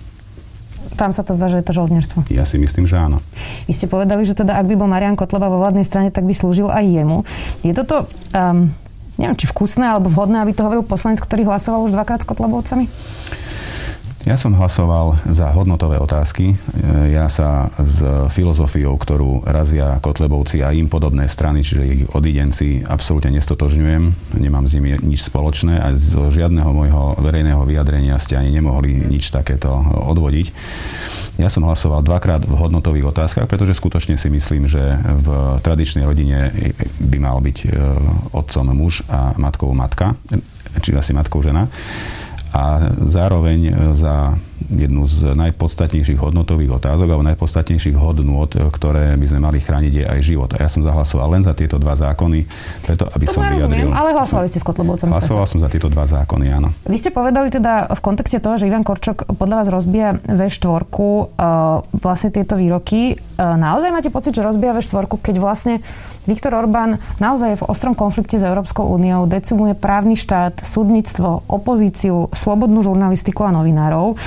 Tam 0.93 1.09
sa 1.09 1.25
to 1.25 1.33
zdá, 1.33 1.49
že 1.49 1.59
je 1.63 1.65
to 1.65 1.73
žoldnerstvo. 1.73 2.29
Ja 2.29 2.45
si 2.45 2.61
myslím, 2.61 2.85
že 2.85 3.01
áno. 3.01 3.17
Vy 3.65 3.73
ste 3.73 3.89
povedali, 3.89 4.21
že 4.29 4.37
teda 4.37 4.53
ak 4.61 4.69
by 4.69 4.75
bol 4.77 4.85
Marian 4.85 5.17
Kotleba 5.17 5.49
vo 5.49 5.57
vládnej 5.57 5.87
strane, 5.87 6.13
tak 6.13 6.21
by 6.21 6.33
slúžil 6.37 6.69
aj 6.69 6.85
jemu. 6.85 7.25
Je 7.65 7.73
toto, 7.73 8.05
um, 8.29 8.69
neviem, 9.17 9.33
či 9.33 9.49
vkusné 9.49 9.89
alebo 9.89 10.13
vhodné, 10.13 10.37
aby 10.37 10.53
to 10.53 10.61
hovoril 10.61 10.85
poslanec, 10.85 11.17
ktorý 11.17 11.49
hlasoval 11.49 11.89
už 11.89 11.97
dvakrát 11.97 12.21
s 12.21 12.29
Kotlebovcami? 12.29 12.85
Ja 14.23 14.39
som 14.39 14.55
hlasoval 14.55 15.19
za 15.27 15.51
hodnotové 15.51 15.99
otázky. 15.99 16.55
Ja 17.11 17.27
sa 17.27 17.67
s 17.75 17.99
filozofiou, 18.31 18.95
ktorú 18.95 19.43
razia 19.43 19.99
Kotlebovci 19.99 20.63
a 20.63 20.71
im 20.71 20.87
podobné 20.87 21.27
strany, 21.27 21.59
čiže 21.59 21.83
ich 21.83 22.01
odidenci, 22.07 22.87
absolútne 22.87 23.35
nestotožňujem. 23.35 24.03
Nemám 24.39 24.63
s 24.71 24.79
nimi 24.79 24.95
nič 24.95 25.27
spoločné 25.27 25.75
a 25.75 25.91
zo 25.91 26.31
žiadneho 26.31 26.71
môjho 26.71 27.19
verejného 27.19 27.67
vyjadrenia 27.67 28.15
ste 28.15 28.39
ani 28.39 28.55
nemohli 28.55 28.95
nič 29.11 29.27
takéto 29.27 29.75
odvodiť. 29.91 30.55
Ja 31.43 31.51
som 31.51 31.67
hlasoval 31.67 31.99
dvakrát 32.07 32.47
v 32.47 32.55
hodnotových 32.55 33.11
otázkach, 33.11 33.51
pretože 33.51 33.75
skutočne 33.75 34.15
si 34.15 34.31
myslím, 34.31 34.71
že 34.71 35.03
v 35.03 35.59
tradičnej 35.59 36.07
rodine 36.07 36.47
by 37.01 37.17
mal 37.19 37.43
byť 37.43 37.57
e, 37.59 37.67
otcom 38.31 38.71
muž 38.71 39.03
a 39.11 39.35
matkou 39.35 39.73
matka, 39.75 40.15
či 40.79 40.95
asi 40.95 41.11
matkou 41.11 41.43
žena 41.43 41.67
a 42.53 42.93
zároveň 43.01 43.59
e, 43.65 43.71
za 43.97 44.37
jednu 44.69 45.05
z 45.09 45.35
najpodstatnejších 45.35 46.17
hodnotových 46.17 46.79
otázok 46.81 47.07
alebo 47.09 47.25
najpodstatnejších 47.25 47.97
hodnôt, 47.97 48.47
e, 48.53 48.61
ktoré 48.69 49.17
by 49.17 49.25
sme 49.25 49.39
mali 49.41 49.57
chrániť, 49.59 49.93
je 49.93 50.05
aj 50.05 50.19
život. 50.21 50.49
A 50.53 50.65
ja 50.65 50.69
som 50.69 50.85
zahlasoval 50.85 51.33
len 51.33 51.41
za 51.41 51.57
tieto 51.57 51.81
dva 51.81 51.97
zákony, 51.97 52.45
preto 52.85 53.09
aby 53.09 53.25
to 53.25 53.33
som 53.33 53.41
vyjadril... 53.49 53.89
ale 53.89 54.13
hlasovali 54.13 54.47
ste 54.47 54.61
s 54.61 54.65
Kotlebovcom. 54.65 55.09
Hlasoval 55.09 55.45
som 55.49 55.59
za 55.59 55.69
tieto 55.69 55.89
dva 55.89 56.05
zákony, 56.05 56.45
áno. 56.53 56.69
Vy 56.85 56.97
ste 57.01 57.09
povedali 57.09 57.49
teda 57.49 57.89
v 57.89 57.99
kontexte 58.05 58.37
toho, 58.37 58.61
že 58.61 58.69
Ivan 58.69 58.85
Korčok 58.85 59.33
podľa 59.33 59.65
vás 59.65 59.67
rozbíja 59.73 60.09
V4 60.21 60.69
uh, 60.69 61.25
vlastne 61.97 62.29
tieto 62.29 62.53
výroky. 62.53 63.17
Uh, 63.43 63.59
naozaj 63.59 63.91
máte 63.91 64.07
pocit, 64.07 64.31
že 64.31 64.39
rozbíja 64.39 64.71
V4, 64.71 65.03
keď 65.19 65.35
vlastne 65.43 65.83
Viktor 66.23 66.55
Orbán 66.55 67.03
naozaj 67.19 67.49
je 67.51 67.59
v 67.59 67.67
ostrom 67.67 67.91
konflikte 67.91 68.39
s 68.39 68.47
Európskou 68.47 68.87
úniou, 68.87 69.27
decimuje 69.27 69.75
právny 69.75 70.15
štát, 70.15 70.63
súdnictvo, 70.63 71.43
opozíciu, 71.51 72.31
slobodnú 72.31 72.79
žurnalistiku 72.79 73.43
a 73.43 73.51
novinárov. 73.51 74.15
E, 74.15 74.17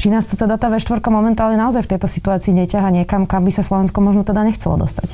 či 0.00 0.08
nás 0.08 0.24
to 0.24 0.40
teda 0.40 0.56
tá 0.56 0.72
V4 0.72 1.04
momentálne 1.12 1.60
naozaj 1.60 1.84
v 1.84 1.90
tejto 1.92 2.08
situácii 2.08 2.56
neťaha 2.56 2.88
niekam, 2.88 3.28
kam 3.28 3.44
by 3.44 3.52
sa 3.52 3.60
Slovensko 3.60 4.00
možno 4.00 4.24
teda 4.24 4.40
nechcelo 4.40 4.80
dostať? 4.80 5.12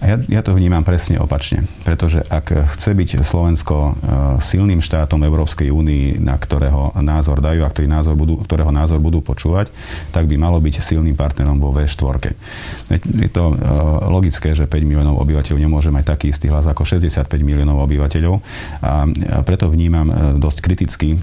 Ja, 0.00 0.16
ja 0.16 0.40
to 0.40 0.56
vnímam 0.56 0.80
presne 0.80 1.20
opačne, 1.20 1.68
pretože 1.84 2.24
ak 2.24 2.72
chce 2.72 2.96
byť 2.96 3.10
Slovensko 3.20 3.76
e, 3.76 3.92
silným 4.40 4.80
štátom 4.80 5.20
Európskej 5.20 5.68
únii, 5.68 6.24
na 6.24 6.40
ktorého 6.40 6.96
názor 7.04 7.44
dajú 7.44 7.60
a 7.60 7.68
ktorý 7.68 7.84
názor 7.84 8.16
budú, 8.16 8.40
ktorého 8.40 8.72
názor 8.72 8.96
budú 8.96 9.20
počúvať, 9.20 9.68
tak 10.08 10.24
by 10.24 10.40
malo 10.40 10.56
byť 10.56 10.80
silným 10.80 11.12
partnerom 11.12 11.60
vo 11.60 11.76
V4. 11.76 12.32
Je 12.96 13.28
to 13.28 13.52
e, 13.52 13.54
logické, 14.08 14.56
že 14.56 14.64
5 14.64 14.88
miliónov 14.88 15.20
obyvateľov 15.20 15.60
nemôže 15.60 15.92
mať 15.92 16.16
taký 16.16 16.32
istý 16.32 16.48
hlas 16.48 16.64
ako 16.64 16.80
65 16.80 17.28
miliónov 17.44 17.84
obyvateľov 17.84 18.40
a 18.80 19.04
preto 19.44 19.68
vnímam 19.68 20.08
e, 20.08 20.14
dosť 20.40 20.58
kriticky 20.64 21.20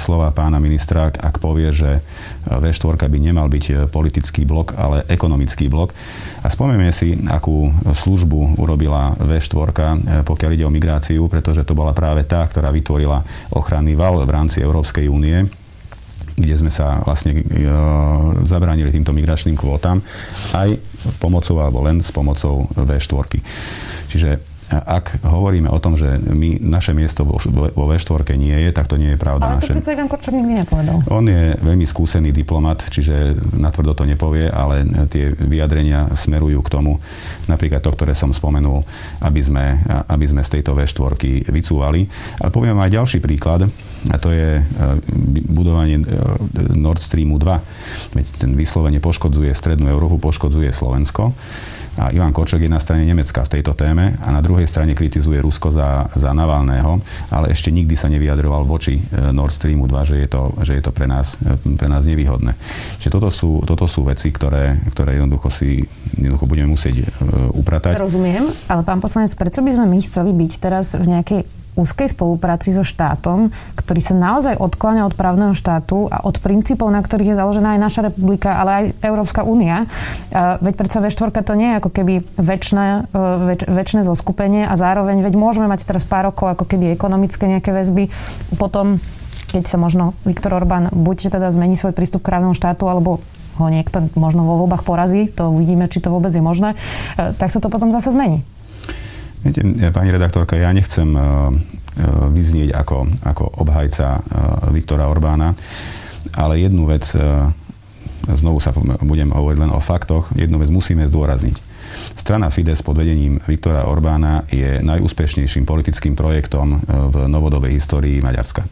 slova 0.00 0.32
pána 0.32 0.56
ministra, 0.56 1.12
ak 1.12 1.44
povie, 1.44 1.68
že 1.76 2.00
V4 2.48 3.04
by 3.04 3.18
nemal 3.20 3.52
byť 3.52 3.92
politický 3.92 4.48
blok, 4.48 4.72
ale 4.80 5.04
ekonomický 5.12 5.68
blok. 5.68 5.92
A 6.40 6.48
spomenieme 6.48 6.92
si, 6.94 7.16
akú 7.28 7.68
slúžbu 7.92 8.13
službu 8.14 8.62
urobila 8.62 9.18
V4, 9.18 10.22
pokiaľ 10.22 10.50
ide 10.54 10.62
o 10.62 10.70
migráciu, 10.70 11.26
pretože 11.26 11.66
to 11.66 11.74
bola 11.74 11.90
práve 11.90 12.22
tá, 12.22 12.46
ktorá 12.46 12.70
vytvorila 12.70 13.18
ochranný 13.50 13.98
val 13.98 14.22
v 14.22 14.30
rámci 14.30 14.62
Európskej 14.62 15.10
únie 15.10 15.42
kde 16.34 16.54
sme 16.58 16.66
sa 16.66 16.98
vlastne 17.06 17.38
e, 17.38 17.42
zabránili 18.42 18.90
týmto 18.90 19.14
migračným 19.14 19.54
kvótam 19.54 20.02
aj 20.50 20.74
pomocou 21.22 21.62
alebo 21.62 21.78
len 21.86 22.02
s 22.02 22.10
pomocou 22.10 22.66
V4. 22.74 23.38
Čiže 24.10 24.53
ak 24.72 25.20
hovoríme 25.20 25.68
o 25.68 25.76
tom, 25.76 25.94
že 25.94 26.16
my, 26.16 26.56
naše 26.60 26.96
miesto 26.96 27.28
vo, 27.28 27.36
vo 27.52 27.84
V4 27.84 28.24
nie 28.40 28.56
je, 28.56 28.70
tak 28.72 28.88
to 28.88 28.96
nie 28.96 29.12
je 29.12 29.18
pravda. 29.20 29.52
Ale 29.52 29.60
naše... 29.60 29.76
to 29.76 29.92
Ivan 29.92 30.08
Korčok 30.08 30.32
nikdy 30.32 30.64
nepovedal. 30.64 30.96
On 31.12 31.24
je 31.24 31.52
veľmi 31.60 31.84
skúsený 31.84 32.32
diplomat, 32.32 32.88
čiže 32.88 33.36
natvrdo 33.54 33.92
to 33.92 34.08
nepovie, 34.08 34.48
ale 34.48 34.88
tie 35.12 35.36
vyjadrenia 35.36 36.16
smerujú 36.16 36.64
k 36.64 36.72
tomu, 36.72 36.96
napríklad 37.44 37.84
to, 37.84 37.92
ktoré 37.92 38.16
som 38.16 38.32
spomenul, 38.32 38.80
aby 39.20 39.40
sme, 39.44 39.84
aby 40.08 40.24
sme 40.24 40.40
z 40.40 40.60
tejto 40.60 40.72
V4 40.72 41.44
vycúvali. 41.52 42.08
Ale 42.40 42.50
poviem 42.50 42.80
aj 42.80 42.94
ďalší 42.96 43.18
príklad, 43.20 43.68
a 44.04 44.16
to 44.20 44.32
je 44.32 44.60
e, 44.60 44.62
budovanie 45.48 46.00
e, 46.00 46.04
Nord 46.76 47.00
Streamu 47.00 47.40
2. 47.40 48.16
Veď 48.16 48.26
ten 48.36 48.52
vyslovene 48.52 49.00
poškodzuje 49.00 49.52
Strednú 49.52 49.88
Európu, 49.88 50.20
poškodzuje 50.20 50.72
Slovensko. 50.72 51.32
A 51.98 52.10
Ivan 52.10 52.34
Korčok 52.34 52.58
je 52.62 52.70
na 52.70 52.82
strane 52.82 53.06
Nemecka 53.06 53.46
v 53.46 53.58
tejto 53.58 53.72
téme 53.78 54.18
a 54.18 54.28
na 54.34 54.42
druhej 54.42 54.66
strane 54.66 54.98
kritizuje 54.98 55.38
Rusko 55.38 55.70
za, 55.70 56.10
za 56.14 56.30
Navalného, 56.34 56.98
ale 57.30 57.54
ešte 57.54 57.70
nikdy 57.70 57.94
sa 57.94 58.10
nevyjadroval 58.10 58.66
voči 58.66 58.98
e, 58.98 59.02
Nord 59.30 59.54
Streamu 59.54 59.86
2, 59.86 60.10
že 60.10 60.16
je 60.26 60.28
to, 60.28 60.42
že 60.66 60.72
je 60.78 60.82
to 60.82 60.90
pre, 60.90 61.06
nás, 61.06 61.38
e, 61.38 61.54
pre 61.78 61.86
nás 61.86 62.02
nevýhodné. 62.02 62.58
Čiže 62.98 63.10
toto 63.14 63.30
sú, 63.30 63.62
toto 63.62 63.86
sú 63.86 64.02
veci, 64.06 64.34
ktoré, 64.34 64.78
ktoré 64.90 65.22
jednoducho 65.22 65.48
si 65.50 65.86
jednoducho 66.18 66.46
budeme 66.50 66.68
musieť 66.74 66.94
e, 66.98 67.04
upratať. 67.54 67.98
Rozumiem, 67.98 68.50
ale 68.66 68.82
pán 68.82 68.98
poslanec, 68.98 69.30
prečo 69.38 69.62
by 69.62 69.70
sme 69.74 69.86
my 69.86 69.98
chceli 70.02 70.30
byť 70.34 70.52
teraz 70.58 70.98
v 70.98 71.06
nejakej 71.10 71.63
úzkej 71.74 72.14
spolupráci 72.14 72.70
so 72.70 72.86
štátom, 72.86 73.50
ktorý 73.74 74.00
sa 74.00 74.14
naozaj 74.14 74.58
odkláňa 74.58 75.10
od 75.10 75.14
právneho 75.18 75.54
štátu 75.58 76.06
a 76.06 76.22
od 76.22 76.38
princípov, 76.38 76.90
na 76.90 77.02
ktorých 77.02 77.34
je 77.34 77.40
založená 77.40 77.74
aj 77.76 77.80
naša 77.82 78.00
republika, 78.10 78.58
ale 78.58 78.70
aj 78.70 78.84
Európska 79.02 79.42
únia. 79.42 79.90
Veď 80.34 80.74
predsa 80.78 81.02
V4 81.02 81.34
to 81.42 81.54
nie 81.58 81.74
je 81.74 81.78
ako 81.82 81.90
keby 81.90 82.14
väčšie, 82.38 83.10
väč, 83.50 83.60
väčšie 83.66 84.06
zoskupenie 84.06 84.66
a 84.66 84.74
zároveň, 84.78 85.20
veď 85.20 85.34
môžeme 85.34 85.66
mať 85.66 85.86
teraz 85.86 86.06
pár 86.06 86.30
rokov 86.30 86.54
ako 86.54 86.64
keby 86.64 86.94
ekonomické 86.94 87.50
nejaké 87.50 87.74
väzby, 87.74 88.08
potom 88.56 89.02
keď 89.50 89.70
sa 89.70 89.78
možno 89.78 90.18
Viktor 90.26 90.50
Orbán 90.54 90.90
buď 90.90 91.30
teda 91.30 91.50
zmení 91.54 91.78
svoj 91.78 91.94
prístup 91.94 92.26
k 92.26 92.34
právnemu 92.34 92.58
štátu, 92.58 92.90
alebo 92.90 93.22
ho 93.54 93.66
niekto 93.70 94.10
možno 94.18 94.42
vo 94.42 94.66
voľbách 94.66 94.82
porazí, 94.82 95.30
to 95.30 95.46
uvidíme, 95.46 95.86
či 95.86 96.02
to 96.02 96.10
vôbec 96.10 96.34
je 96.34 96.42
možné, 96.42 96.74
e, 96.74 97.30
tak 97.38 97.54
sa 97.54 97.62
to 97.62 97.70
potom 97.70 97.94
zase 97.94 98.10
zmení. 98.10 98.42
Viete, 99.44 99.60
pani 99.92 100.08
redaktorka, 100.08 100.56
ja 100.56 100.72
nechcem 100.72 101.12
e, 101.12 101.20
e, 101.20 101.24
vyznieť 102.32 102.72
ako, 102.80 102.98
ako 103.28 103.44
obhajca 103.60 104.06
e, 104.16 104.20
Viktora 104.72 105.04
Orbána, 105.04 105.52
ale 106.40 106.64
jednu 106.64 106.88
vec, 106.88 107.04
znovu 108.24 108.56
sa 108.56 108.72
budem 109.04 109.28
hovoriť 109.28 109.58
len 109.60 109.68
o 109.76 109.84
faktoch, 109.84 110.32
jednu 110.32 110.56
vec 110.56 110.72
musíme 110.72 111.04
zdôrazniť. 111.04 111.60
Strana 112.16 112.48
Fides 112.48 112.80
pod 112.80 112.96
vedením 112.96 113.36
Viktora 113.44 113.84
Orbána 113.84 114.48
je 114.48 114.80
najúspešnejším 114.80 115.68
politickým 115.68 116.16
projektom 116.16 116.80
v 116.88 117.28
novodobej 117.28 117.76
histórii 117.76 118.24
Maďarska. 118.24 118.64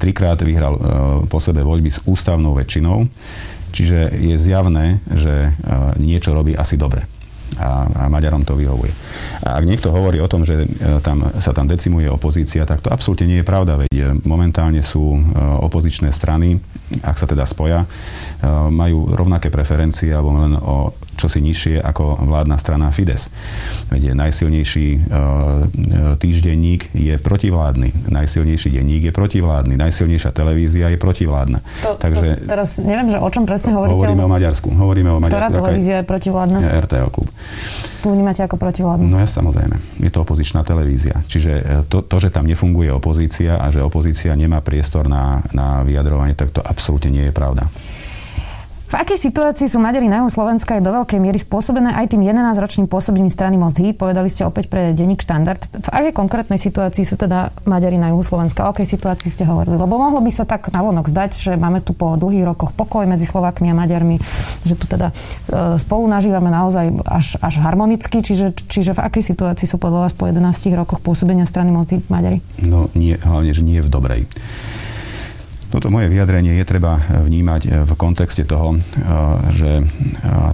Trikrát 0.00 0.40
vyhral 0.40 0.80
po 1.28 1.36
sebe 1.36 1.60
voľby 1.60 1.92
s 1.92 2.00
ústavnou 2.08 2.56
väčšinou, 2.56 3.04
čiže 3.76 4.16
je 4.16 4.40
zjavné, 4.40 5.04
že 5.12 5.52
niečo 6.00 6.32
robí 6.32 6.56
asi 6.56 6.80
dobre 6.80 7.04
a, 7.56 7.86
a 7.86 8.02
Maďarom 8.10 8.42
to 8.42 8.58
vyhovuje. 8.58 8.92
A 9.46 9.62
ak 9.62 9.64
niekto 9.64 9.94
hovorí 9.94 10.18
o 10.20 10.28
tom, 10.28 10.42
že 10.42 10.66
e, 10.66 10.66
tam, 11.00 11.30
sa 11.38 11.54
tam 11.54 11.70
decimuje 11.70 12.10
opozícia, 12.10 12.66
tak 12.68 12.82
to 12.82 12.90
absolútne 12.90 13.30
nie 13.30 13.38
je 13.40 13.46
pravda, 13.46 13.78
veď 13.78 13.92
e, 13.94 14.04
momentálne 14.26 14.82
sú 14.82 15.16
e, 15.16 15.20
opozičné 15.62 16.10
strany, 16.12 16.58
ak 17.02 17.16
sa 17.18 17.26
teda 17.26 17.42
spoja, 17.42 17.82
majú 18.70 19.10
rovnaké 19.16 19.50
preferencie 19.50 20.12
alebo 20.14 20.38
len 20.38 20.54
o 20.54 20.94
čosi 21.16 21.42
nižšie 21.42 21.82
ako 21.82 22.22
vládna 22.22 22.56
strana 22.56 22.88
Fides. 22.94 23.28
Veď 23.90 24.14
najsilnejší 24.14 25.08
týždenník 26.20 26.92
je 26.94 27.14
protivládny, 27.18 28.12
najsilnejší 28.12 28.76
denník 28.76 29.10
je 29.10 29.12
protivládny, 29.12 29.74
najsilnejšia 29.76 30.30
televízia 30.30 30.86
je 30.92 30.98
protivládna. 31.00 31.58
To, 31.82 31.98
Takže, 31.98 32.44
to, 32.44 32.48
teraz 32.48 32.78
neviem, 32.78 33.10
že 33.10 33.18
o 33.18 33.28
čom 33.32 33.48
presne 33.48 33.74
hovoríte. 33.74 33.98
Hovoríme 33.98 34.22
o 34.22 34.30
Maďarsku. 34.30 34.68
Hovoríme 34.70 35.10
o 35.10 35.18
Maďarsku. 35.18 35.36
Ktorá 35.36 35.48
televízia 35.50 35.94
je 36.00 36.04
protivládna? 36.04 36.58
RTL 36.86 37.10
klub. 37.10 37.28
Tu 38.04 38.06
vnímate 38.12 38.40
ako 38.44 38.56
protivládnu? 38.60 39.06
No 39.08 39.18
ja 39.18 39.26
samozrejme. 39.26 39.76
Je 39.98 40.10
to 40.12 40.22
opozičná 40.22 40.62
televízia. 40.62 41.24
Čiže 41.26 41.52
e, 41.52 41.62
to, 41.90 42.06
to, 42.06 42.16
že 42.22 42.30
tam 42.30 42.46
nefunguje 42.46 42.92
opozícia 42.92 43.58
a 43.58 43.66
že 43.72 43.82
opozícia 43.82 44.30
nemá 44.36 44.62
priestor 44.62 45.10
na, 45.10 45.42
na 45.50 45.82
vyjadrovanie, 45.82 46.38
tak 46.38 46.54
to 46.54 46.62
absolútne 46.62 47.10
nie 47.10 47.24
je 47.26 47.34
pravda. 47.34 47.66
V 48.86 48.94
akej 48.94 49.18
situácii 49.18 49.66
sú 49.66 49.82
Maďari 49.82 50.06
na 50.06 50.22
juhu 50.22 50.30
Slovenska 50.30 50.78
je 50.78 50.86
do 50.86 50.94
veľkej 50.94 51.18
miery 51.18 51.42
spôsobené 51.42 51.90
aj 51.98 52.14
tým 52.14 52.22
11-ročným 52.22 52.86
pôsobením 52.86 53.26
strany 53.26 53.58
Most 53.58 53.82
Hit, 53.82 53.98
povedali 53.98 54.30
ste 54.30 54.46
opäť 54.46 54.70
pre 54.70 54.94
denník 54.94 55.26
štandard. 55.26 55.58
V 55.58 55.88
akej 55.90 56.14
konkrétnej 56.14 56.54
situácii 56.54 57.02
sú 57.02 57.18
teda 57.18 57.50
Maďari 57.66 57.98
na 57.98 58.14
juhu 58.14 58.22
Slovenska? 58.22 58.62
O 58.62 58.70
akej 58.70 58.86
situácii 58.86 59.26
ste 59.26 59.42
hovorili? 59.42 59.74
Lebo 59.74 59.98
mohlo 59.98 60.22
by 60.22 60.30
sa 60.30 60.46
tak 60.46 60.70
navonok 60.70 61.10
zdať, 61.10 61.34
že 61.34 61.52
máme 61.58 61.82
tu 61.82 61.98
po 61.98 62.14
dlhých 62.14 62.46
rokoch 62.46 62.70
pokoj 62.78 63.10
medzi 63.10 63.26
Slovákmi 63.26 63.74
a 63.74 63.74
Maďarmi, 63.74 64.22
že 64.62 64.78
tu 64.78 64.86
teda 64.86 65.10
e, 65.10 65.82
spolu 65.82 66.06
nažívame 66.06 66.54
naozaj 66.54 66.86
až, 67.10 67.42
až 67.42 67.58
harmonicky, 67.66 68.22
čiže, 68.22 68.54
čiže 68.70 68.94
v 68.94 69.02
akej 69.02 69.34
situácii 69.34 69.66
sú 69.66 69.82
podľa 69.82 70.06
vás 70.06 70.14
po 70.14 70.30
11 70.30 70.46
rokoch 70.78 71.02
pôsobenia 71.02 71.42
strany 71.42 71.74
Most 71.74 71.90
Hit 71.90 72.06
Maďari? 72.06 72.38
No 72.62 72.86
nie, 72.94 73.18
hlavne, 73.18 73.50
že 73.50 73.66
nie 73.66 73.82
v 73.82 73.90
dobrej. 73.90 74.30
Toto 75.66 75.90
moje 75.90 76.06
vyjadrenie 76.06 76.62
je 76.62 76.66
treba 76.68 76.94
vnímať 77.26 77.90
v 77.90 77.92
kontexte 77.98 78.46
toho, 78.46 78.78
eh, 78.78 78.80
že 79.50 79.70
eh, 79.82 79.86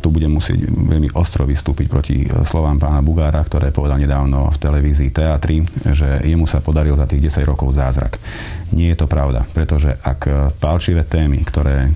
tu 0.00 0.08
budem 0.08 0.32
musieť 0.32 0.64
veľmi 0.72 1.12
ostro 1.12 1.44
vystúpiť 1.44 1.86
proti 1.92 2.24
slovám 2.48 2.80
pána 2.80 3.04
Bugára, 3.04 3.44
ktoré 3.44 3.68
povedal 3.68 4.00
nedávno 4.00 4.48
v 4.48 4.56
televízii 4.56 5.12
Teatri, 5.12 5.60
že 5.92 6.24
jemu 6.24 6.48
sa 6.48 6.64
podaril 6.64 6.96
za 6.96 7.04
tých 7.04 7.28
10 7.28 7.44
rokov 7.44 7.76
zázrak. 7.76 8.16
Nie 8.72 8.96
je 8.96 9.04
to 9.04 9.06
pravda, 9.06 9.44
pretože 9.52 9.92
ak 10.00 10.56
pálčivé 10.56 11.04
témy, 11.04 11.44
ktoré 11.44 11.88
eh, 11.88 11.92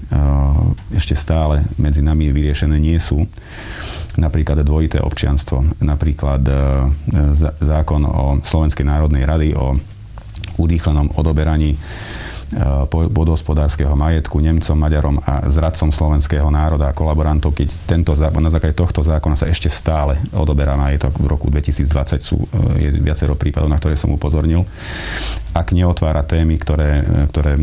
ešte 0.93 1.17
stále 1.17 1.65
medzi 1.81 2.05
nami 2.05 2.29
vyriešené 2.29 2.77
nie 2.77 3.01
sú, 3.01 3.25
napríklad 4.17 4.61
dvojité 4.65 4.97
občianstvo, 4.97 5.61
napríklad 5.85 6.41
zákon 7.61 8.03
o 8.09 8.41
Slovenskej 8.41 8.89
národnej 8.89 9.29
rady 9.29 9.53
o 9.53 9.77
urýchlenom 10.57 11.21
odoberaní 11.21 11.77
podhospodárskeho 12.89 13.93
majetku 13.99 14.39
Nemcom, 14.39 14.79
Maďarom 14.79 15.17
a 15.23 15.51
zradcom 15.51 15.91
slovenského 15.91 16.47
národa 16.47 16.91
a 16.91 16.97
kolaborantov, 16.97 17.57
keď 17.59 17.69
tento 17.87 18.15
zákon, 18.15 18.39
na 18.39 18.55
základe 18.55 18.79
tohto 18.79 19.03
zákona 19.03 19.35
sa 19.35 19.51
ešte 19.51 19.67
stále 19.67 20.21
odoberá 20.31 20.79
majetok 20.79 21.19
v 21.19 21.27
roku 21.27 21.51
2020 21.51 22.23
sú 22.23 22.39
je 22.79 22.93
viacero 23.03 23.35
prípadov, 23.35 23.67
na 23.67 23.79
ktoré 23.79 23.99
som 23.99 24.15
upozornil. 24.15 24.63
Ak 25.57 25.73
neotvára 25.73 26.23
témy, 26.23 26.61
ktoré, 26.61 27.03
ktoré 27.33 27.57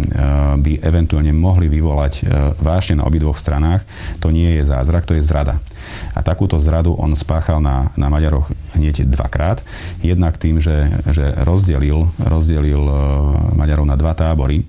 by 0.57 0.73
eventuálne 0.81 1.31
mohli 1.31 1.69
vyvolať 1.69 2.25
vážne 2.59 2.99
na 2.99 3.07
obidvoch 3.07 3.37
stranách, 3.37 3.85
to 4.19 4.33
nie 4.33 4.59
je 4.59 4.67
zázrak, 4.67 5.05
to 5.05 5.13
je 5.13 5.23
zrada. 5.23 5.61
A 6.13 6.21
takúto 6.21 6.59
zradu 6.61 6.93
on 6.93 7.17
spáchal 7.17 7.59
na, 7.63 7.91
na 7.97 8.07
Maďaroch 8.09 8.51
hneď 8.77 9.07
dvakrát. 9.09 9.65
Jednak 9.99 10.37
tým, 10.37 10.61
že, 10.61 10.89
že 11.09 11.33
rozdelil, 11.41 12.09
rozdelil 12.21 12.83
e, 12.83 12.95
Maďarov 13.57 13.87
na 13.87 13.95
dva 13.97 14.13
tábory 14.13 14.65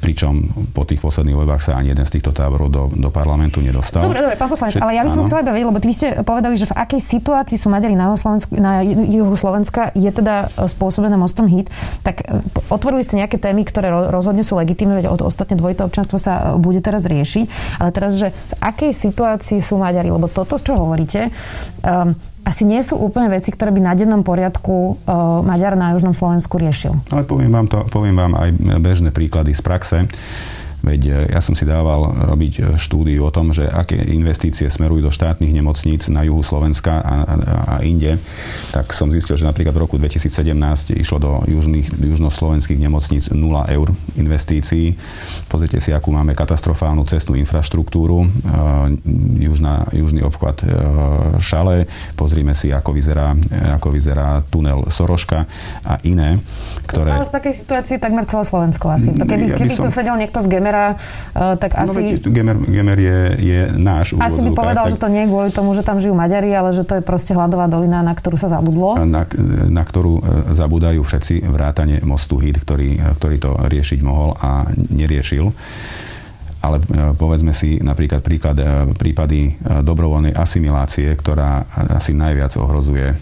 pričom 0.00 0.40
po 0.72 0.88
tých 0.88 1.04
posledných 1.04 1.36
voľbách 1.36 1.60
sa 1.60 1.76
ani 1.76 1.92
jeden 1.92 2.04
z 2.04 2.16
týchto 2.16 2.32
táborov 2.32 2.68
do, 2.72 2.82
do 2.88 3.12
parlamentu 3.12 3.60
nedostal. 3.60 4.08
Dobre, 4.08 4.24
dobre, 4.24 4.36
pán 4.40 4.48
poslanec, 4.48 4.80
ale 4.80 4.96
ja 4.96 5.04
by 5.04 5.10
som 5.12 5.22
áno. 5.24 5.28
chcela 5.28 5.40
iba 5.44 5.52
vedieť, 5.52 5.68
lebo 5.68 5.80
vy 5.80 5.94
ste 5.94 6.08
povedali, 6.24 6.54
že 6.56 6.66
v 6.68 6.74
akej 6.74 7.00
situácii 7.00 7.56
sú 7.60 7.68
Maďari 7.68 7.92
na, 7.92 8.16
Slovensku, 8.16 8.56
na 8.56 8.80
juhu 8.84 9.36
Slovenska 9.36 9.92
je 9.92 10.08
teda 10.08 10.48
spôsobené 10.68 11.20
mostom 11.20 11.44
hit, 11.44 11.68
tak 12.00 12.24
e, 12.24 12.40
otvorili 12.72 13.04
ste 13.04 13.20
nejaké 13.20 13.36
témy, 13.36 13.68
ktoré 13.68 13.92
rozhodne 13.92 14.40
sú 14.40 14.56
legitimné, 14.56 15.04
veď 15.04 15.12
ostatne 15.20 15.60
dvojité 15.60 15.84
občanstvo 15.84 16.16
sa 16.16 16.56
e, 16.56 16.60
bude 16.60 16.80
teraz 16.80 17.04
riešiť, 17.04 17.78
ale 17.84 17.90
teraz, 17.92 18.16
že 18.16 18.32
v 18.32 18.54
akej 18.64 18.92
situácii 18.96 19.60
sú 19.60 19.76
Maďari, 19.76 20.08
lebo 20.08 20.32
toto, 20.32 20.56
čo 20.56 20.72
hovoríte, 20.76 21.28
um, 21.84 22.16
asi 22.48 22.64
nie 22.64 22.80
sú 22.80 22.96
úplne 22.96 23.28
veci, 23.28 23.52
ktoré 23.52 23.68
by 23.68 23.80
na 23.84 23.92
dennom 23.92 24.24
poriadku 24.24 24.96
uh, 25.04 25.44
Maďar 25.44 25.76
na 25.76 25.92
Južnom 25.92 26.16
Slovensku 26.16 26.56
riešil. 26.56 26.96
Ale 27.12 27.28
poviem 27.28 27.52
vám, 27.52 27.68
to, 27.68 27.84
poviem 27.92 28.16
vám 28.16 28.32
aj 28.40 28.50
bežné 28.80 29.12
príklady 29.12 29.52
z 29.52 29.60
praxe. 29.60 30.08
Veď 30.82 31.00
e, 31.10 31.12
ja 31.34 31.40
som 31.42 31.58
si 31.58 31.66
dával 31.66 32.14
robiť 32.14 32.52
e, 32.54 32.60
štúdiu 32.78 33.26
o 33.26 33.34
tom, 33.34 33.50
že 33.50 33.66
aké 33.66 33.98
investície 33.98 34.70
smerujú 34.70 35.10
do 35.10 35.12
štátnych 35.12 35.50
nemocníc 35.50 36.06
na 36.06 36.22
juhu 36.22 36.40
Slovenska 36.46 37.02
a, 37.02 37.14
a, 37.26 37.34
a 37.66 37.74
inde, 37.82 38.16
tak 38.70 38.94
som 38.94 39.10
zistil, 39.10 39.34
že 39.34 39.48
napríklad 39.48 39.74
v 39.74 39.82
roku 39.82 39.98
2017 39.98 40.94
išlo 40.94 41.18
do 41.18 41.32
južných, 41.50 41.98
južnoslovenských 41.98 42.78
nemocníc 42.78 43.34
0 43.34 43.38
eur 43.74 43.88
investícií. 44.14 44.94
Pozrite 45.50 45.82
si, 45.82 45.90
akú 45.90 46.14
máme 46.14 46.38
katastrofálnu 46.38 47.02
cestnú 47.10 47.34
infraštruktúru. 47.34 48.24
E, 48.24 48.28
južná, 49.42 49.90
južný 49.90 50.22
obchvat 50.22 50.62
Šale. 51.42 51.90
Pozrime 52.14 52.54
si, 52.54 52.70
ako 52.70 52.94
vyzerá, 52.94 53.34
ako 53.78 53.88
vyzerá 53.90 54.42
tunel 54.46 54.86
Soroška 54.90 55.46
a 55.82 55.98
iné, 56.06 56.38
ktoré... 56.86 57.14
Ale 57.14 57.26
v 57.26 57.34
takej 57.34 57.54
situácii 57.64 57.96
takmer 57.98 58.24
celé 58.28 58.44
Slovensko 58.46 58.86
asi. 58.92 59.10
Keby, 59.14 59.56
keby 59.56 59.72
ja 59.72 59.78
som... 59.78 59.84
tu 59.86 59.90
sedel 59.90 60.16
niekto 60.18 60.38
z 60.38 60.46
Gemer 60.48 60.67
Gemera, 60.68 60.86
uh, 60.92 61.56
tak 61.56 61.72
no, 61.72 61.80
asi... 61.88 62.20
No, 62.20 62.28
Gemer, 62.28 62.56
Gemer 62.60 62.98
je, 63.00 63.18
je 63.40 63.60
náš 63.72 64.12
Asi 64.20 64.44
by 64.44 64.52
povedal, 64.52 64.84
tak... 64.84 64.92
že 64.92 64.96
to 65.00 65.08
nie 65.08 65.24
je 65.24 65.28
kvôli 65.32 65.48
tomu, 65.48 65.72
že 65.72 65.80
tam 65.80 65.96
žijú 65.96 66.12
Maďari, 66.12 66.52
ale 66.52 66.76
že 66.76 66.84
to 66.84 67.00
je 67.00 67.02
proste 67.02 67.32
hladová 67.32 67.64
dolina, 67.72 68.04
na 68.04 68.12
ktorú 68.12 68.36
sa 68.36 68.52
zabudlo. 68.52 69.00
Na, 69.00 69.24
na 69.72 69.82
ktorú 69.82 70.20
e, 70.20 70.22
zabudajú 70.52 71.00
všetci 71.00 71.48
vrátane 71.48 72.04
mostu 72.04 72.36
Hit, 72.36 72.60
ktorý, 72.60 73.00
ktorý 73.16 73.36
to 73.40 73.50
riešiť 73.64 74.00
mohol 74.04 74.36
a 74.36 74.68
neriešil 74.76 75.48
ale 76.58 76.82
e, 76.82 76.84
povedzme 77.14 77.54
si 77.54 77.78
napríklad 77.78 78.20
príklad, 78.22 78.58
prípady 78.98 79.54
dobrovoľnej 79.62 80.34
asimilácie, 80.34 81.14
ktorá 81.14 81.64
asi 81.94 82.12
najviac 82.14 82.58
ohrozuje, 82.58 83.14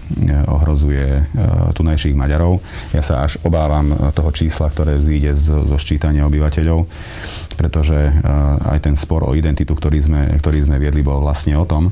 ohrozuje 0.48 1.24
tunajších 1.76 2.16
Maďarov. 2.16 2.58
Ja 2.96 3.02
sa 3.04 3.28
až 3.28 3.38
obávam 3.44 3.92
toho 4.16 4.30
čísla, 4.32 4.72
ktoré 4.72 4.96
vzíde 4.96 5.36
zo 5.36 5.76
ščítania 5.76 6.24
obyvateľov 6.26 6.88
pretože 7.56 7.96
aj 8.68 8.84
ten 8.84 8.92
spor 8.92 9.24
o 9.24 9.32
identitu, 9.32 9.72
ktorý 9.72 9.98
sme, 10.04 10.22
ktorý 10.36 10.68
sme 10.68 10.76
viedli, 10.76 11.00
bol 11.00 11.24
vlastne 11.24 11.56
o 11.56 11.64
tom, 11.64 11.88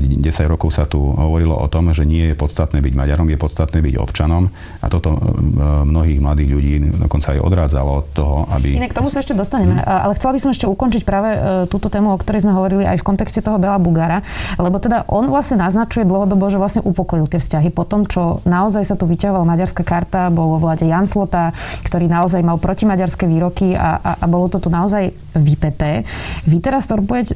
10 0.00 0.50
rokov 0.50 0.74
sa 0.74 0.88
tu 0.88 0.98
hovorilo 0.98 1.54
o 1.54 1.66
tom, 1.70 1.92
že 1.94 2.02
nie 2.08 2.32
je 2.32 2.34
podstatné 2.34 2.82
byť 2.82 2.94
Maďarom, 2.96 3.28
je 3.30 3.38
podstatné 3.38 3.78
byť 3.84 3.94
občanom 4.00 4.50
a 4.80 4.86
toto 4.90 5.14
e, 5.14 5.18
mnohých 5.84 6.20
mladých 6.22 6.50
ľudí 6.50 6.74
dokonca 7.06 7.36
aj 7.36 7.40
odrádzalo 7.42 7.90
od 7.90 8.06
toho, 8.14 8.36
aby... 8.54 8.78
Inak 8.78 8.94
k 8.94 8.98
tomu 8.98 9.12
sa 9.12 9.20
ešte 9.20 9.36
dostaneme, 9.36 9.78
hmm. 9.78 9.86
ale 9.86 10.12
chcela 10.18 10.32
by 10.34 10.40
som 10.40 10.50
ešte 10.50 10.66
ukončiť 10.66 11.02
práve 11.04 11.30
e, 11.34 11.38
túto 11.68 11.92
tému, 11.92 12.14
o 12.14 12.18
ktorej 12.18 12.46
sme 12.46 12.56
hovorili 12.56 12.88
aj 12.88 12.98
v 13.00 13.06
kontexte 13.06 13.44
toho 13.44 13.60
Bela 13.60 13.78
Bugara, 13.78 14.24
lebo 14.56 14.80
teda 14.80 15.06
on 15.10 15.28
vlastne 15.28 15.60
naznačuje 15.60 16.08
dlhodobo, 16.08 16.48
že 16.48 16.58
vlastne 16.58 16.82
upokojil 16.82 17.28
tie 17.28 17.38
vzťahy 17.42 17.70
po 17.70 17.84
tom, 17.84 18.08
čo 18.08 18.40
naozaj 18.48 18.82
sa 18.86 18.94
tu 18.96 19.04
vyťahovala 19.04 19.44
maďarská 19.44 19.82
karta, 19.84 20.32
bol 20.32 20.56
vo 20.56 20.58
vláde 20.62 20.88
Jan 20.88 21.04
Slota, 21.04 21.52
ktorý 21.84 22.08
naozaj 22.08 22.40
mal 22.40 22.56
protimaďarské 22.58 23.28
výroky 23.28 23.76
a, 23.76 24.00
a, 24.00 24.10
a 24.22 24.26
bolo 24.26 24.48
to 24.48 24.58
tu 24.58 24.72
naozaj 24.72 25.12
vypeté. 25.36 26.06
Vy 26.46 26.62
teraz 26.62 26.86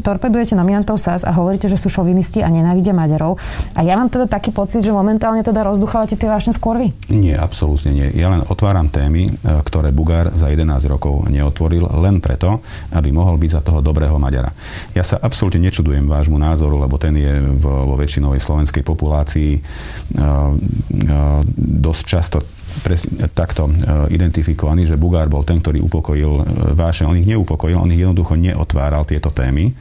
torpedujete 0.01 0.55
nominantov 0.55 1.03
SAS 1.03 1.27
a 1.27 1.35
hovoríte, 1.35 1.67
že 1.67 1.77
sú 1.77 1.91
šovinisti 1.91 2.41
a 2.41 2.48
nenávidia 2.51 2.97
Maďarov. 2.97 3.39
A 3.77 3.81
ja 3.87 3.95
mám 3.95 4.11
teda 4.13 4.27
taký 4.27 4.51
pocit, 4.51 4.83
že 4.85 4.93
momentálne 4.93 5.41
teda 5.45 5.65
rozduchávate 5.65 6.19
tie 6.19 6.29
vášne 6.29 6.53
skôr 6.53 6.81
vy. 6.81 6.89
Nie, 7.13 7.39
absolútne 7.39 7.95
nie. 7.95 8.07
Ja 8.17 8.33
len 8.33 8.43
otváram 8.45 8.91
témy, 8.91 9.29
e, 9.29 9.33
ktoré 9.63 9.95
Bugár 9.95 10.35
za 10.35 10.51
11 10.51 10.89
rokov 10.91 11.29
neotvoril, 11.31 11.87
len 11.99 12.19
preto, 12.19 12.61
aby 12.93 13.13
mohol 13.15 13.39
byť 13.39 13.51
za 13.51 13.61
toho 13.65 13.81
dobrého 13.81 14.17
Maďara. 14.19 14.51
Ja 14.93 15.07
sa 15.07 15.21
absolútne 15.21 15.63
nečudujem 15.69 16.09
vášmu 16.09 16.37
názoru, 16.37 16.81
lebo 16.81 16.97
ten 16.97 17.15
je 17.15 17.33
vo, 17.59 17.95
väčšinovej 17.99 18.41
slovenskej 18.41 18.83
populácii 18.87 19.53
uh, 19.59 20.55
uh, 20.55 21.43
dosť 21.59 22.03
často 22.07 22.39
presne 22.81 23.29
takto 23.31 23.69
e, 23.69 23.73
identifikovaný, 24.15 24.89
že 24.89 25.01
Bugár 25.01 25.29
bol 25.29 25.45
ten, 25.45 25.61
ktorý 25.61 25.83
upokojil 25.85 26.33
e, 26.41 26.43
váše. 26.73 27.05
On 27.05 27.15
ich 27.15 27.29
neupokojil, 27.29 27.79
on 27.79 27.93
ich 27.93 28.01
jednoducho 28.01 28.39
neotváral 28.39 29.05
tieto 29.05 29.29
témy. 29.29 29.75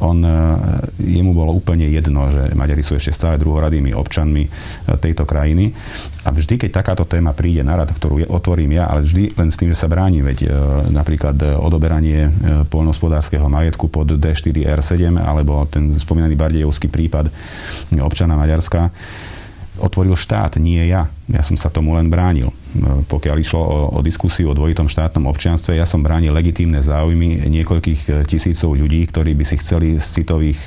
On, 0.00 0.16
e, 0.16 0.30
jemu 1.00 1.32
bolo 1.34 1.56
úplne 1.56 1.88
jedno, 1.90 2.30
že 2.30 2.52
Maďari 2.54 2.84
sú 2.84 2.96
ešte 2.96 3.12
stále 3.12 3.36
druhoradými 3.40 3.92
občanmi 3.92 4.46
tejto 5.00 5.26
krajiny. 5.26 5.72
A 6.24 6.32
vždy, 6.32 6.60
keď 6.60 6.70
takáto 6.84 7.08
téma 7.08 7.32
príde 7.32 7.64
na 7.64 7.80
rad, 7.80 7.90
ktorú 7.90 8.28
otvorím 8.28 8.76
ja, 8.76 8.92
ale 8.92 9.04
vždy 9.04 9.40
len 9.40 9.48
s 9.48 9.56
tým, 9.56 9.72
že 9.72 9.80
sa 9.80 9.88
bránim, 9.88 10.20
veď 10.20 10.52
napríklad 10.92 11.56
odoberanie 11.56 12.28
poľnohospodárskeho 12.68 13.48
majetku 13.48 13.88
pod 13.88 14.12
D4R7 14.20 15.16
alebo 15.16 15.64
ten 15.64 15.96
spomínaný 15.96 16.36
Bardejovský 16.36 16.92
prípad 16.92 17.32
občana 18.04 18.36
Maďarska, 18.36 18.92
otvoril 19.80 20.14
štát, 20.14 20.60
nie 20.60 20.84
ja. 20.86 21.08
Ja 21.26 21.42
som 21.42 21.56
sa 21.56 21.72
tomu 21.72 21.96
len 21.96 22.12
bránil. 22.12 22.52
Pokiaľ 23.10 23.36
išlo 23.42 23.60
o, 23.60 23.78
o 23.96 24.00
diskusiu 24.00 24.50
o 24.50 24.54
dvojitom 24.54 24.86
štátnom 24.86 25.26
občianstve, 25.26 25.74
ja 25.74 25.82
som 25.82 26.06
bránil 26.06 26.30
legitímne 26.30 26.78
záujmy 26.78 27.50
niekoľkých 27.50 28.00
e, 28.06 28.10
tisícov 28.30 28.78
ľudí, 28.78 29.02
ktorí 29.10 29.34
by 29.34 29.44
si 29.44 29.58
chceli 29.58 29.98
z 29.98 30.06
citových 30.22 30.58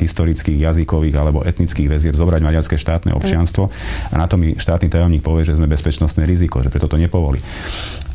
historických, 0.00 0.56
jazykových 0.56 1.14
alebo 1.20 1.44
etnických 1.44 1.92
väzieb 1.92 2.14
zobrať 2.16 2.40
maďarské 2.40 2.80
štátne 2.80 3.12
občianstvo 3.12 3.68
a 4.08 4.14
na 4.16 4.24
to 4.24 4.40
mi 4.40 4.56
štátny 4.56 4.88
tajomník 4.88 5.20
povie, 5.20 5.44
že 5.44 5.60
sme 5.60 5.68
bezpečnostné 5.68 6.24
riziko, 6.24 6.64
že 6.64 6.72
preto 6.72 6.88
to 6.88 6.96
nepovolí. 6.96 7.44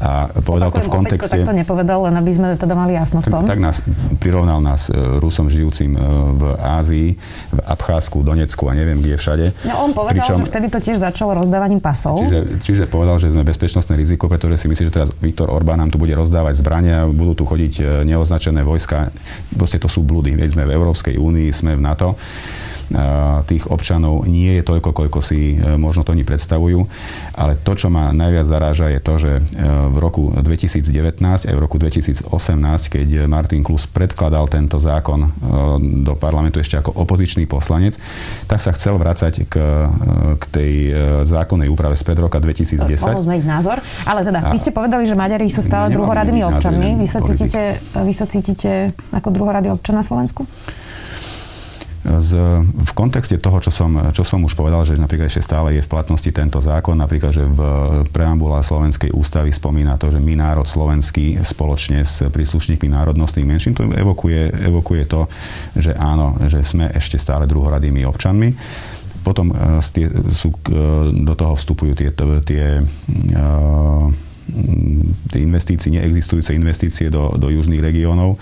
A 0.01 0.27
povedal 0.41 0.73
to 0.73 0.81
v 0.81 0.89
kontexte... 0.89 1.45
Tak 1.45 1.47
to 1.47 1.55
nepovedal, 1.55 2.09
len 2.09 2.17
aby 2.17 2.31
sme 2.33 2.47
teda 2.57 2.73
mali 2.73 2.97
jasno 2.97 3.21
v 3.21 3.29
tom. 3.29 3.45
Tak, 3.45 3.55
tak 3.55 3.59
nás 3.61 3.77
prirovnal 4.17 4.59
nás 4.59 4.89
e, 4.89 4.97
Rusom 5.21 5.47
žijúcim 5.47 5.93
e, 5.93 5.99
v 6.35 6.43
Ázii, 6.57 7.09
v 7.53 7.59
Abcházsku, 7.63 8.25
Donecku 8.25 8.65
a 8.67 8.73
neviem 8.73 8.99
kde 8.99 9.15
všade. 9.15 9.45
No 9.69 9.85
on 9.85 9.91
povedal, 9.93 10.25
Pričom, 10.25 10.41
že 10.41 10.49
vtedy 10.49 10.67
to 10.73 10.79
tiež 10.81 10.97
začalo 10.99 11.37
rozdávaním 11.37 11.79
pasov. 11.79 12.23
Čiže, 12.25 12.39
čiže 12.65 12.83
povedal, 12.89 13.21
že 13.21 13.34
sme 13.35 13.43
bezpečnostné 13.43 13.99
riziko, 13.99 14.31
pretože 14.31 14.63
si 14.63 14.71
myslí, 14.71 14.87
že 14.87 14.95
teraz 14.95 15.11
Viktor 15.19 15.51
Orbán 15.51 15.83
nám 15.83 15.91
tu 15.91 15.99
bude 15.99 16.15
rozdávať 16.15 16.63
zbrania, 16.63 17.03
budú 17.03 17.35
tu 17.35 17.43
chodiť 17.43 17.73
e, 17.77 17.83
neoznačené 18.07 18.63
vojska. 18.63 19.11
Proste 19.51 19.75
to 19.75 19.91
sú 19.91 20.07
blúdy. 20.07 20.39
Veď 20.39 20.55
sme 20.55 20.63
v 20.63 20.71
Európskej 20.71 21.19
únii, 21.19 21.51
sme 21.51 21.75
v 21.75 21.83
NATO 21.83 22.15
tých 23.45 23.65
občanov 23.69 24.25
nie 24.29 24.61
je 24.61 24.63
toľko, 24.63 24.89
koľko 24.93 25.19
si 25.21 25.57
e, 25.57 25.77
možno 25.77 26.05
to 26.05 26.13
oni 26.13 26.21
predstavujú. 26.21 26.85
Ale 27.35 27.57
to, 27.57 27.73
čo 27.73 27.87
ma 27.89 28.13
najviac 28.13 28.45
zaráža, 28.45 28.93
je 28.93 29.01
to, 29.01 29.13
že 29.17 29.31
e, 29.37 29.41
v 29.89 29.97
roku 29.97 30.29
2019 30.33 31.49
aj 31.49 31.55
v 31.55 31.61
roku 31.61 31.77
2018, 31.81 32.29
keď 32.89 33.07
Martin 33.25 33.65
Klus 33.65 33.89
predkladal 33.89 34.45
tento 34.49 34.77
zákon 34.77 35.19
e, 35.25 35.29
do 36.05 36.13
parlamentu 36.13 36.61
ešte 36.61 36.77
ako 36.77 36.93
opozičný 36.93 37.49
poslanec, 37.49 37.97
tak 38.45 38.61
sa 38.61 38.73
chcel 38.73 38.97
vrácať 39.01 39.47
k, 39.49 39.55
k 40.37 40.43
tej 40.53 40.73
zákonnej 41.25 41.69
úprave 41.69 41.97
spred 41.97 42.17
roka 42.21 42.37
2010. 42.37 42.85
Mohol 42.85 43.25
zmeniť 43.25 43.45
názor, 43.45 43.77
ale 44.05 44.21
teda, 44.21 44.53
vy 44.53 44.57
ste 44.57 44.71
povedali, 44.71 45.03
že 45.09 45.17
Maďari 45.17 45.49
sú 45.49 45.61
stále 45.65 45.91
druhoradými 45.93 46.41
občanmi. 46.45 46.99
Vy 46.99 47.07
sa, 47.07 47.19
cítite, 47.21 47.81
vy 47.93 48.13
sa 48.13 48.25
cítite 48.29 48.93
ako 49.11 49.29
druhoradý 49.33 49.73
občan 49.73 49.97
na 49.97 50.05
Slovensku? 50.05 50.45
Z, 52.05 52.31
v 52.61 52.91
kontexte 52.93 53.41
toho, 53.41 53.57
čo 53.57 53.73
som, 53.73 54.13
čo 54.13 54.21
som 54.21 54.37
už 54.45 54.53
povedal, 54.53 54.85
že 54.85 54.93
napríklad 54.93 55.25
ešte 55.25 55.41
stále 55.41 55.73
je 55.73 55.81
v 55.81 55.89
platnosti 55.89 56.29
tento 56.29 56.61
zákon, 56.61 56.93
napríklad, 56.93 57.33
že 57.33 57.43
v 57.49 57.59
preambule 58.13 58.61
Slovenskej 58.61 59.09
ústavy 59.09 59.49
spomína 59.49 59.97
to, 59.97 60.13
že 60.13 60.21
my 60.21 60.37
národ 60.37 60.69
slovenský 60.69 61.41
spoločne 61.41 62.05
s 62.05 62.21
príslušníkmi 62.29 62.93
národnostných 62.93 63.49
menšín, 63.49 63.73
to 63.73 63.89
evokuje, 63.89 64.53
evokuje 64.53 65.03
to, 65.09 65.25
že 65.73 65.97
áno, 65.97 66.37
že 66.45 66.61
sme 66.61 66.93
ešte 66.93 67.17
stále 67.17 67.49
druhoradými 67.49 68.05
občanmi. 68.05 68.53
Potom 69.25 69.49
uh, 69.49 69.81
tie, 69.81 70.05
sú, 70.29 70.53
uh, 70.53 71.09
do 71.09 71.33
toho 71.33 71.57
vstupujú 71.57 71.97
tie, 71.97 72.13
uh, 72.13 74.05
tie 75.33 75.39
investície, 75.41 75.89
neexistujúce 75.89 76.53
investície 76.53 77.09
do, 77.09 77.33
do 77.33 77.49
južných 77.49 77.81
regiónov. 77.81 78.37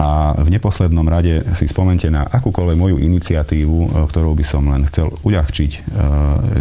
A 0.00 0.32
v 0.32 0.48
neposlednom 0.48 1.04
rade 1.04 1.44
si 1.52 1.68
spomente 1.68 2.08
na 2.08 2.24
akúkoľvek 2.24 2.76
moju 2.80 2.96
iniciatívu, 2.96 3.78
e, 3.84 3.88
ktorou 4.08 4.32
by 4.32 4.44
som 4.48 4.64
len 4.64 4.88
chcel 4.88 5.12
uľahčiť 5.12 5.70
e, 5.76 5.80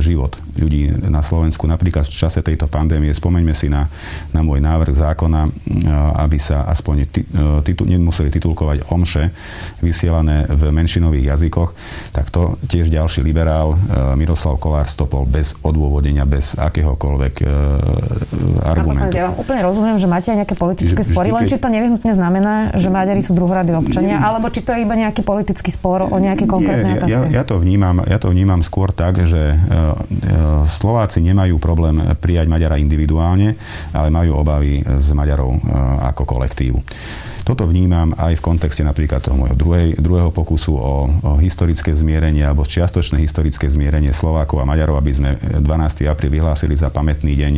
život 0.03 0.35
ľudí 0.59 1.09
na 1.09 1.23
Slovensku. 1.23 1.65
Napríklad 1.65 2.05
v 2.05 2.13
čase 2.13 2.43
tejto 2.43 2.67
pandémie 2.67 3.11
spomeňme 3.15 3.55
si 3.55 3.71
na, 3.71 3.87
na 4.35 4.43
môj 4.43 4.59
návrh 4.59 4.95
zákona, 4.95 5.41
e, 5.47 5.49
aby 6.21 6.37
sa 6.37 6.67
aspoň 6.67 6.95
titul, 7.63 7.87
nemuseli 7.87 8.29
titulkovať 8.29 8.91
omše 8.91 9.31
vysielané 9.79 10.45
v 10.51 10.69
menšinových 10.69 11.35
jazykoch, 11.35 11.69
tak 12.11 12.29
to 12.29 12.59
tiež 12.67 12.91
ďalší 12.91 13.23
liberál 13.23 13.79
Miroslav 14.15 14.59
Kolár 14.59 14.85
stopol 14.85 15.25
bez 15.25 15.55
odôvodenia, 15.63 16.27
bez 16.27 16.53
akéhokoľvek 16.59 17.33
argumentu. 18.63 19.15
Ja 19.15 19.31
úplne 19.33 19.61
rozumiem, 19.63 19.97
že 19.97 20.07
máte 20.09 20.29
aj 20.33 20.45
nejaké 20.45 20.55
politické 20.55 21.01
spory, 21.01 21.31
len 21.31 21.47
či 21.47 21.57
to 21.57 21.71
nevyhnutne 21.71 22.11
znamená, 22.11 22.75
že 22.75 22.91
Maďari 22.91 23.23
sú 23.23 23.33
druhoradí 23.37 23.71
občania, 23.71 24.17
Nie. 24.17 24.23
alebo 24.23 24.51
či 24.51 24.65
to 24.65 24.75
je 24.75 24.83
iba 24.83 24.95
nejaký 24.97 25.21
politický 25.23 25.69
spor 25.71 26.07
o 26.07 26.17
nejaké 26.17 26.49
konkrétne 26.49 26.99
otázky? 26.99 27.31
Ja, 27.31 27.41
ja, 27.41 27.43
to 27.45 27.61
vnímam, 27.61 28.03
ja 28.03 28.17
to 28.17 28.33
vnímam 28.33 28.65
skôr 28.65 28.91
tak, 28.91 29.21
že 29.23 29.53
e, 29.53 29.57
e, 29.57 30.35
Slováci 30.65 31.19
nemajú 31.23 31.57
problém 31.57 32.01
prijať 32.17 32.47
Maďara 32.49 32.81
individuálne, 32.81 33.55
ale 33.93 34.09
majú 34.13 34.39
obavy 34.39 34.81
z 34.85 35.07
Maďarov 35.13 35.51
e, 35.55 35.59
ako 36.13 36.23
kolektívu. 36.25 36.79
Toto 37.49 37.65
vnímam 37.65 38.13
aj 38.13 38.37
v 38.37 38.45
kontexte 38.45 38.85
napríklad 38.85 39.25
toho 39.25 39.33
môjho 39.33 39.57
druhej, 39.57 39.97
druhého 39.97 40.29
pokusu 40.29 40.77
o, 40.77 41.09
o 41.09 41.31
historické 41.41 41.89
zmierenie 41.97 42.45
alebo 42.45 42.61
čiastočné 42.61 43.17
historické 43.25 43.65
zmierenie 43.65 44.13
Slovákov 44.13 44.61
a 44.61 44.69
Maďarov, 44.69 45.01
aby 45.01 45.09
sme 45.09 45.29
12. 45.57 46.05
apríl 46.05 46.29
vyhlásili 46.29 46.77
za 46.77 46.93
pamätný 46.93 47.33
deň 47.33 47.53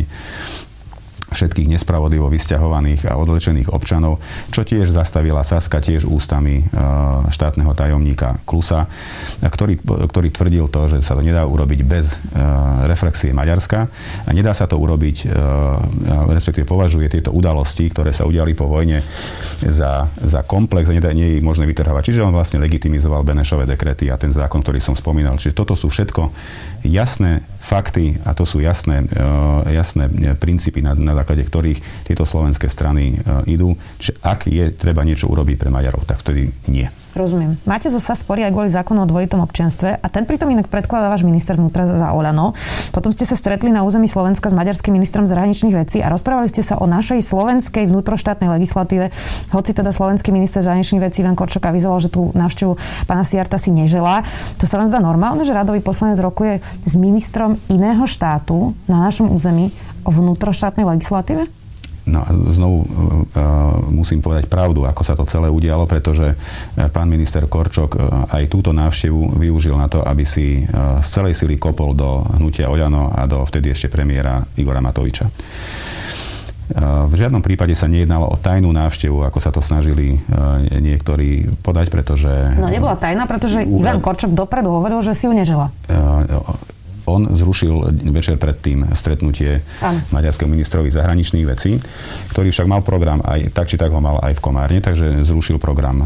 všetkých 1.32 1.68
nespravodlivo 1.76 2.28
vysťahovaných 2.28 3.08
a 3.08 3.18
odlečených 3.18 3.72
občanov, 3.72 4.20
čo 4.52 4.62
tiež 4.62 4.92
zastavila 4.92 5.42
Saska 5.42 5.80
tiež 5.80 6.06
ústami 6.06 6.62
e, 6.62 6.64
štátneho 7.32 7.72
tajomníka 7.72 8.38
Klusa, 8.44 8.86
ktorý, 9.42 9.80
ktorý 9.82 10.28
tvrdil 10.30 10.68
to, 10.68 10.92
že 10.92 10.98
sa 11.02 11.16
to 11.16 11.24
nedá 11.24 11.44
urobiť 11.48 11.80
bez 11.82 12.16
e, 12.16 12.16
reflexie 12.86 13.34
Maďarska 13.34 13.88
a 14.28 14.30
nedá 14.30 14.52
sa 14.52 14.68
to 14.68 14.78
urobiť, 14.78 15.16
e, 15.24 15.26
respektíve 16.30 16.68
považuje 16.68 17.08
tieto 17.08 17.34
udalosti, 17.34 17.88
ktoré 17.90 18.12
sa 18.14 18.28
udiali 18.28 18.52
po 18.52 18.68
vojne 18.68 19.00
za, 19.64 20.06
za 20.20 20.40
komplex 20.44 20.92
a 20.92 20.96
nedá, 20.96 21.10
nie 21.10 21.34
je 21.34 21.36
ich 21.40 21.46
možné 21.46 21.64
vytrhovať. 21.66 22.12
Čiže 22.12 22.24
on 22.24 22.36
vlastne 22.36 22.60
legitimizoval 22.60 23.24
Benešové 23.24 23.64
dekrety 23.64 24.12
a 24.12 24.20
ten 24.20 24.30
zákon, 24.30 24.60
ktorý 24.60 24.78
som 24.78 24.94
spomínal. 24.94 25.40
Čiže 25.40 25.56
toto 25.56 25.72
sú 25.72 25.88
všetko 25.88 26.28
jasné 26.84 27.46
fakty 27.62 28.18
a 28.26 28.34
to 28.34 28.42
sú 28.42 28.58
jasné, 28.58 29.06
jasné 29.70 30.10
princípy, 30.34 30.82
na, 30.82 30.98
na 30.98 31.14
základe 31.14 31.46
ktorých 31.46 32.04
tieto 32.04 32.26
slovenské 32.26 32.66
strany 32.66 33.14
e, 33.14 33.54
idú. 33.54 33.78
Čiže 34.02 34.12
ak 34.18 34.40
je 34.50 34.74
treba 34.74 35.06
niečo 35.06 35.30
urobiť 35.30 35.56
pre 35.62 35.70
Maďarov, 35.70 36.02
tak 36.02 36.18
vtedy 36.20 36.50
nie. 36.66 36.90
Rozumiem. 37.12 37.60
Máte 37.68 37.92
zo 37.92 38.00
sa 38.00 38.16
spory 38.16 38.40
aj 38.40 38.56
kvôli 38.56 38.72
zákonu 38.72 39.04
o 39.04 39.06
dvojitom 39.06 39.44
občianstve 39.44 40.00
a 40.00 40.06
ten 40.08 40.24
pritom 40.24 40.48
inak 40.48 40.72
predkladá 40.72 41.12
váš 41.12 41.28
minister 41.28 41.60
vnútra 41.60 41.84
za 41.84 42.08
Olano. 42.16 42.56
Potom 42.88 43.12
ste 43.12 43.28
sa 43.28 43.36
stretli 43.36 43.68
na 43.68 43.84
území 43.84 44.08
Slovenska 44.08 44.48
s 44.48 44.56
maďarským 44.56 44.96
ministrom 44.96 45.28
zahraničných 45.28 45.76
vecí 45.76 46.00
a 46.00 46.08
rozprávali 46.08 46.48
ste 46.48 46.64
sa 46.64 46.80
o 46.80 46.88
našej 46.88 47.20
slovenskej 47.20 47.84
vnútroštátnej 47.84 48.48
legislatíve. 48.56 49.12
Hoci 49.52 49.70
teda 49.76 49.92
slovenský 49.92 50.32
minister 50.32 50.64
zahraničných 50.64 51.04
vecí 51.04 51.20
Ivan 51.20 51.36
Korčok 51.36 51.68
avizoval, 51.68 52.00
že 52.00 52.08
tú 52.08 52.32
návštevu 52.32 52.80
pána 53.04 53.28
Siarta 53.28 53.60
si 53.60 53.76
neželá. 53.76 54.24
To 54.56 54.64
sa 54.64 54.80
vám 54.80 54.88
zdá 54.88 54.96
normálne, 54.96 55.44
že 55.44 55.52
radový 55.52 55.84
poslanec 55.84 56.16
rokuje 56.16 56.64
s 56.88 56.96
ministrom 56.96 57.60
iného 57.68 58.08
štátu 58.08 58.72
na 58.88 59.04
našom 59.04 59.28
území 59.28 59.68
o 60.08 60.10
vnútroštátnej 60.10 60.88
legislatíve? 60.88 61.61
No 62.12 62.20
a 62.20 62.28
znovu 62.52 62.84
uh, 62.84 62.86
musím 63.88 64.20
povedať 64.20 64.52
pravdu, 64.52 64.84
ako 64.84 65.00
sa 65.00 65.16
to 65.16 65.24
celé 65.24 65.48
udialo, 65.48 65.88
pretože 65.88 66.36
pán 66.92 67.08
minister 67.08 67.48
Korčok 67.48 67.96
aj 68.28 68.52
túto 68.52 68.76
návštevu 68.76 69.40
využil 69.40 69.72
na 69.80 69.88
to, 69.88 70.04
aby 70.04 70.24
si 70.28 70.68
z 71.00 71.08
celej 71.08 71.32
sily 71.32 71.56
kopol 71.56 71.96
do 71.96 72.20
hnutia 72.36 72.68
Oľano 72.68 73.08
a 73.12 73.24
do 73.24 73.40
vtedy 73.48 73.72
ešte 73.72 73.88
premiéra 73.88 74.44
Igora 74.60 74.84
Matoviča. 74.84 75.26
V 76.82 77.12
žiadnom 77.12 77.44
prípade 77.44 77.76
sa 77.76 77.84
nejednalo 77.84 78.32
o 78.32 78.36
tajnú 78.40 78.72
návštevu, 78.72 79.28
ako 79.28 79.38
sa 79.40 79.52
to 79.52 79.60
snažili 79.60 80.16
niektorí 80.72 81.60
podať, 81.60 81.92
pretože... 81.92 82.30
No 82.56 82.72
nebola 82.72 82.96
tajná, 82.96 83.28
pretože 83.28 83.60
úrad... 83.64 83.96
Ivan 83.96 84.00
Korčok 84.00 84.32
dopredu 84.32 84.72
hovoril, 84.72 85.04
že 85.04 85.12
si 85.12 85.28
ju 85.28 85.32
nežela 85.36 85.68
on 87.06 87.26
zrušil 87.30 87.98
večer 88.14 88.38
predtým 88.38 88.94
stretnutie 88.94 89.62
ano. 89.82 89.98
maďarského 90.14 90.46
ministrovi 90.46 90.88
zahraničných 90.90 91.46
vecí, 91.46 91.78
ktorý 92.30 92.54
však 92.54 92.70
mal 92.70 92.82
program 92.86 93.18
aj 93.26 93.50
tak, 93.50 93.66
či 93.66 93.76
tak 93.76 93.90
ho 93.90 93.98
mal 93.98 94.22
aj 94.22 94.38
v 94.38 94.44
Komárne, 94.44 94.78
takže 94.78 95.26
zrušil 95.26 95.58
program 95.58 96.02
e, 96.02 96.04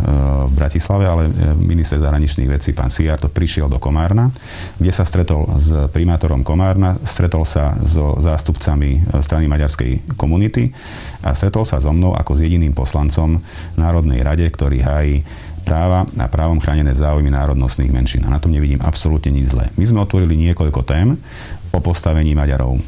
v 0.48 0.52
Bratislave, 0.56 1.04
ale 1.04 1.22
e, 1.28 1.30
minister 1.56 2.00
zahraničných 2.00 2.48
vecí, 2.48 2.72
pán 2.72 2.88
Siar, 2.88 3.20
to 3.20 3.28
prišiel 3.28 3.68
do 3.68 3.76
Komárna, 3.76 4.32
kde 4.80 4.92
sa 4.92 5.04
stretol 5.04 5.44
s 5.56 5.72
primátorom 5.92 6.40
Komárna, 6.40 6.96
stretol 7.04 7.44
sa 7.44 7.76
so 7.84 8.16
zástupcami 8.16 8.90
e, 8.96 9.20
strany 9.20 9.44
maďarskej 9.48 10.16
komunity 10.16 10.72
a 11.20 11.36
stretol 11.36 11.68
sa 11.68 11.76
so 11.76 11.92
mnou 11.92 12.16
ako 12.16 12.32
s 12.36 12.44
jediným 12.48 12.72
poslancom 12.72 13.36
Národnej 13.76 14.24
rade, 14.24 14.46
ktorý 14.48 14.80
hájí 14.80 15.16
práva 15.66 16.06
a 16.06 16.26
právom 16.30 16.62
chránené 16.62 16.94
záujmy 16.94 17.34
národnostných 17.34 17.90
menšín. 17.90 18.22
A 18.22 18.30
na 18.30 18.38
tom 18.38 18.54
nevidím 18.54 18.78
absolútne 18.78 19.34
nič 19.34 19.50
zlé. 19.50 19.74
My 19.74 19.82
sme 19.82 20.06
otvorili 20.06 20.38
niekoľko 20.38 20.80
tém 20.86 21.18
o 21.74 21.78
postavení 21.82 22.38
Maďarov 22.38 22.78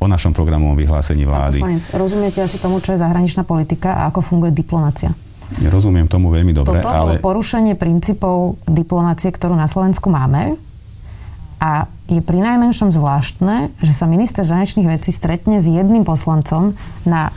o 0.00 0.06
našom 0.08 0.32
programovom 0.32 0.74
vyhlásení 0.74 1.28
vlády. 1.28 1.60
Pán 1.60 1.76
poslanec, 1.76 1.84
rozumiete 1.92 2.38
asi 2.40 2.56
tomu, 2.56 2.80
čo 2.80 2.96
je 2.96 3.04
zahraničná 3.04 3.44
politika 3.44 4.00
a 4.00 4.08
ako 4.08 4.24
funguje 4.24 4.50
diplomácia? 4.50 5.12
Rozumiem 5.60 6.08
tomu 6.08 6.32
veľmi 6.32 6.56
dobre, 6.56 6.80
Toto 6.80 6.88
ale... 6.88 7.20
porušenie 7.20 7.76
princípov 7.76 8.56
diplomácie, 8.64 9.28
ktorú 9.28 9.52
na 9.52 9.68
Slovensku 9.68 10.08
máme 10.08 10.56
a 11.60 11.86
je 12.08 12.18
pri 12.24 12.42
najmenšom 12.42 12.90
zvláštne, 12.90 13.70
že 13.84 13.92
sa 13.92 14.08
minister 14.08 14.42
zahraničných 14.42 14.88
vecí 14.88 15.14
stretne 15.14 15.60
s 15.60 15.68
jedným 15.68 16.02
poslancom 16.02 16.74
na 17.04 17.30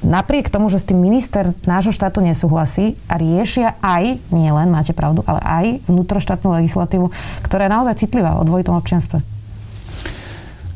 napriek 0.00 0.48
tomu, 0.48 0.72
že 0.72 0.80
s 0.80 0.88
tým 0.88 1.00
minister 1.00 1.52
nášho 1.68 1.92
štátu 1.92 2.24
nesúhlasí 2.24 2.96
a 3.06 3.20
riešia 3.20 3.76
aj, 3.84 4.20
nie 4.32 4.50
len, 4.50 4.72
máte 4.72 4.96
pravdu, 4.96 5.24
ale 5.28 5.40
aj 5.44 5.66
vnútroštátnu 5.86 6.60
legislatívu, 6.60 7.12
ktorá 7.44 7.68
je 7.68 7.74
naozaj 7.74 7.94
citlivá 8.00 8.40
o 8.40 8.42
dvojitom 8.44 8.76
občianstve. 8.76 9.20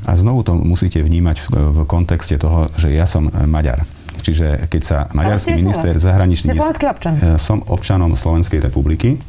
A 0.05 0.13
znovu 0.13 0.45
to 0.45 0.53
musíte 0.53 1.01
vnímať 1.01 1.37
v, 1.49 1.79
kontexte 1.89 2.37
toho, 2.37 2.69
že 2.77 2.93
ja 2.93 3.09
som 3.09 3.33
Maďar. 3.33 3.89
Čiže 4.25 4.73
keď 4.73 4.83
sa 4.85 4.99
maďarský 5.13 5.61
minister 5.61 5.93
zahraničný... 6.01 6.57
Ste 6.57 6.89
občan. 6.89 7.13
E, 7.21 7.37
som 7.37 7.61
občanom 7.69 8.17
Slovenskej 8.17 8.57
republiky 8.61 9.21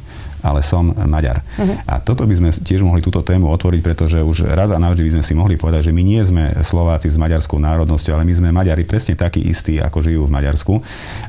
ale 0.45 0.61
som 0.61 0.93
Maďar. 0.93 1.41
Uh-huh. 1.41 1.73
A 1.89 1.97
toto 1.97 2.29
by 2.29 2.37
sme 2.37 2.49
tiež 2.53 2.85
mohli 2.85 3.01
túto 3.01 3.25
tému 3.25 3.49
otvoriť, 3.49 3.81
pretože 3.81 4.21
už 4.21 4.45
raz 4.53 4.69
a 4.69 4.77
navždy 4.77 5.01
by 5.09 5.11
sme 5.17 5.23
si 5.25 5.33
mohli 5.33 5.57
povedať, 5.57 5.89
že 5.89 5.95
my 5.97 6.03
nie 6.05 6.21
sme 6.21 6.53
Slováci 6.61 7.09
s 7.09 7.17
maďarskou 7.17 7.57
národnosťou, 7.57 8.13
ale 8.13 8.29
my 8.29 8.33
sme 8.37 8.53
Maďari 8.53 8.85
presne 8.85 9.17
takí 9.17 9.41
istí, 9.41 9.81
ako 9.81 10.05
žijú 10.05 10.21
v 10.29 10.35
Maďarsku. 10.37 10.73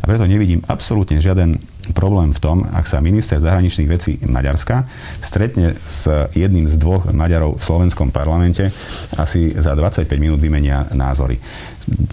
A 0.01 0.05
preto 0.05 0.29
nevidím 0.29 0.61
absolútne 0.69 1.17
žiaden 1.17 1.57
problém 1.93 2.33
v 2.33 2.41
tom, 2.43 2.57
ak 2.65 2.89
sa 2.89 2.99
minister 3.05 3.39
zahraničných 3.39 3.91
vecí 3.91 4.19
Maďarska 4.25 4.89
stretne 5.21 5.77
s 5.87 6.09
jedným 6.35 6.67
z 6.67 6.75
dvoch 6.81 7.11
Maďarov 7.11 7.59
v 7.59 7.63
slovenskom 7.63 8.11
parlamente, 8.11 8.73
asi 9.21 9.53
za 9.55 9.77
25 9.77 10.09
minút 10.17 10.41
vymenia 10.41 10.89
názory. 10.95 11.39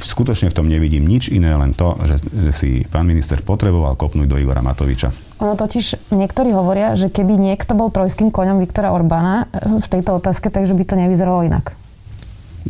Skutočne 0.04 0.54
v 0.54 0.58
tom 0.58 0.70
nevidím 0.70 1.08
nič 1.10 1.34
iné, 1.34 1.58
len 1.58 1.74
to, 1.74 1.98
že, 2.06 2.22
že 2.30 2.52
si 2.54 2.70
pán 2.86 3.10
minister 3.10 3.42
potreboval 3.42 3.98
kopnúť 3.98 4.30
do 4.30 4.38
Igora 4.38 4.62
Matoviča. 4.62 5.10
Ono 5.42 5.58
totiž 5.58 6.14
niektorí 6.14 6.54
hovoria, 6.54 6.94
že 6.94 7.10
keby 7.10 7.42
niekto 7.42 7.74
bol 7.74 7.90
trojským 7.90 8.30
koňom 8.30 8.62
Viktora 8.62 8.94
Orbána 8.94 9.50
eh, 9.50 9.82
v 9.82 9.88
tejto 9.90 10.22
otázke, 10.22 10.54
takže 10.54 10.78
by 10.78 10.84
to 10.86 10.96
nevyzeralo 11.00 11.42
inak. 11.42 11.74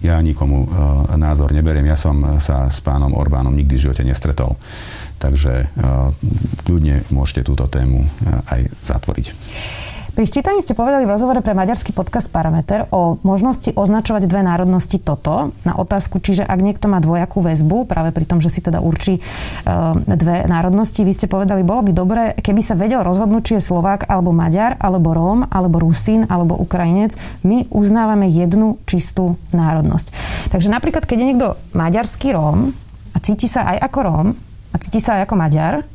Ja 0.02 0.18
nikomu 0.26 0.66
e, 0.66 0.68
názor 1.22 1.54
neberiem. 1.54 1.86
Ja 1.86 1.94
som 1.94 2.42
sa 2.42 2.66
s 2.66 2.82
pánom 2.82 3.14
Orbánom 3.14 3.54
nikdy 3.54 3.78
v 3.78 3.84
živote 3.90 4.02
nestretol. 4.02 4.58
Takže 5.24 5.54
e, 5.56 5.66
kľudne 6.68 7.08
môžete 7.08 7.48
túto 7.48 7.64
tému 7.72 8.04
e, 8.04 8.08
aj 8.52 8.62
zatvoriť. 8.84 9.28
Pri 10.14 10.30
ščítaní 10.30 10.62
ste 10.62 10.78
povedali 10.78 11.10
v 11.10 11.14
rozhovore 11.18 11.42
pre 11.42 11.58
maďarský 11.58 11.90
podcast 11.90 12.30
Parameter 12.30 12.86
o 12.94 13.18
možnosti 13.26 13.74
označovať 13.74 14.30
dve 14.30 14.46
národnosti 14.46 15.02
toto 15.02 15.58
na 15.66 15.74
otázku, 15.74 16.22
čiže 16.22 16.46
ak 16.46 16.60
niekto 16.62 16.86
má 16.86 17.02
dvojakú 17.02 17.42
väzbu, 17.42 17.90
práve 17.90 18.14
pri 18.14 18.30
tom, 18.30 18.38
že 18.38 18.54
si 18.54 18.62
teda 18.62 18.78
určí 18.78 19.18
uh, 19.18 19.98
dve 20.06 20.46
národnosti, 20.46 21.02
vy 21.02 21.18
ste 21.18 21.26
povedali, 21.26 21.66
bolo 21.66 21.82
by 21.82 21.92
dobré, 21.98 22.24
keby 22.38 22.62
sa 22.62 22.78
vedel 22.78 23.02
rozhodnúť, 23.02 23.42
či 23.42 23.54
je 23.58 23.66
Slovák 23.74 24.06
alebo 24.06 24.30
Maďar, 24.30 24.78
alebo 24.78 25.18
Róm, 25.18 25.50
alebo 25.50 25.82
Rusín, 25.82 26.30
alebo 26.30 26.62
Ukrajinec. 26.62 27.18
My 27.42 27.66
uznávame 27.74 28.30
jednu 28.30 28.78
čistú 28.86 29.42
národnosť. 29.50 30.14
Takže 30.54 30.70
napríklad, 30.70 31.10
keď 31.10 31.18
je 31.18 31.30
niekto 31.34 31.58
maďarský 31.74 32.38
Róm 32.38 32.70
a 33.14 33.18
cíti 33.18 33.50
sa 33.50 33.66
aj 33.66 33.90
ako 33.90 34.00
Róm 34.06 34.30
a 34.74 34.76
cíti 34.82 35.00
sa 35.00 35.22
ako 35.22 35.38
Maďar, 35.38 35.86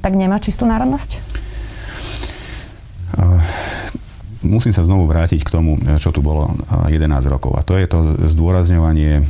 tak 0.00 0.16
nemá 0.16 0.40
čistú 0.40 0.64
národnosť? 0.64 1.36
musím 4.46 4.70
sa 4.70 4.86
znovu 4.86 5.10
vrátiť 5.10 5.42
k 5.42 5.52
tomu, 5.52 5.76
čo 5.98 6.14
tu 6.14 6.22
bolo 6.22 6.54
11 6.86 7.02
rokov. 7.26 7.58
A 7.58 7.66
to 7.66 7.74
je 7.74 7.86
to 7.90 7.98
zdôrazňovanie 8.30 9.26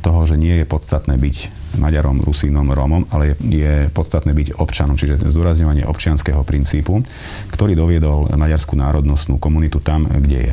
toho, 0.00 0.20
že 0.24 0.40
nie 0.40 0.64
je 0.64 0.66
podstatné 0.66 1.20
byť 1.20 1.36
Maďarom, 1.78 2.24
Rusínom, 2.24 2.72
Rómom, 2.72 3.04
ale 3.12 3.36
je 3.44 3.92
podstatné 3.92 4.32
byť 4.32 4.56
občanom, 4.56 4.96
čiže 4.96 5.20
zdôrazňovanie 5.28 5.84
občianského 5.84 6.40
princípu, 6.42 7.04
ktorý 7.52 7.76
doviedol 7.76 8.32
maďarskú 8.32 8.74
národnostnú 8.74 9.36
komunitu 9.36 9.78
tam, 9.78 10.08
kde 10.08 10.50
je. 10.50 10.52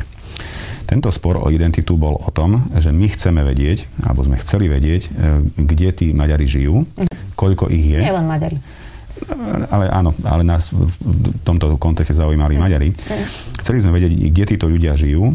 Tento 0.86 1.10
spor 1.10 1.42
o 1.42 1.50
identitu 1.50 1.98
bol 1.98 2.14
o 2.14 2.30
tom, 2.30 2.70
že 2.78 2.94
my 2.94 3.10
chceme 3.10 3.42
vedieť, 3.42 3.90
alebo 4.06 4.22
sme 4.22 4.38
chceli 4.38 4.70
vedieť, 4.70 5.02
e, 5.06 5.10
kde 5.66 5.88
tí 5.90 6.06
Maďari 6.14 6.46
žijú, 6.46 6.86
koľko 7.34 7.68
ich 7.74 7.90
je. 7.90 8.00
Nie 8.00 8.14
len 8.14 8.26
Maďari 8.26 8.58
ale 9.72 9.88
áno, 9.88 10.12
ale 10.28 10.44
nás 10.44 10.68
v 10.70 10.92
tomto 11.40 11.80
kontexte 11.80 12.12
zaujímali 12.12 12.60
Maďari. 12.60 12.92
Chceli 13.64 13.80
sme 13.80 13.96
vedieť, 13.96 14.12
kde 14.12 14.44
títo 14.44 14.66
ľudia 14.68 14.92
žijú 14.92 15.32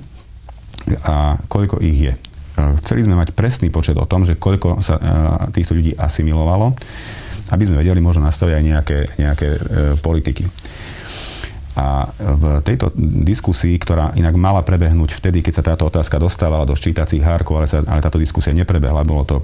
a 1.06 1.38
koľko 1.50 1.82
ich 1.82 1.98
je. 2.10 2.14
Chceli 2.86 3.08
sme 3.08 3.18
mať 3.18 3.34
presný 3.34 3.74
počet 3.74 3.98
o 3.98 4.06
tom, 4.06 4.22
že 4.22 4.38
koľko 4.38 4.84
sa 4.86 5.02
týchto 5.50 5.74
ľudí 5.74 5.98
asimilovalo, 5.98 6.78
aby 7.52 7.64
sme 7.66 7.82
vedeli 7.82 8.00
možno 8.04 8.28
nastaviť 8.28 8.54
aj 8.54 8.64
nejaké, 8.64 9.00
nejaké 9.18 9.48
e, 9.50 9.60
politiky. 10.00 10.46
A 11.72 12.12
v 12.20 12.60
tejto 12.68 12.92
diskusii, 13.00 13.80
ktorá 13.80 14.12
inak 14.20 14.36
mala 14.36 14.60
prebehnúť 14.60 15.16
vtedy, 15.16 15.40
keď 15.40 15.54
sa 15.56 15.64
táto 15.64 15.88
otázka 15.88 16.20
dostávala 16.20 16.68
do 16.68 16.76
ščítacích 16.76 17.24
hárkov, 17.24 17.64
ale, 17.64 17.68
sa, 17.72 17.80
ale 17.88 18.04
táto 18.04 18.20
diskusia 18.20 18.52
neprebehla, 18.52 19.08
bolo 19.08 19.24
to 19.24 19.40
uh, 19.40 19.44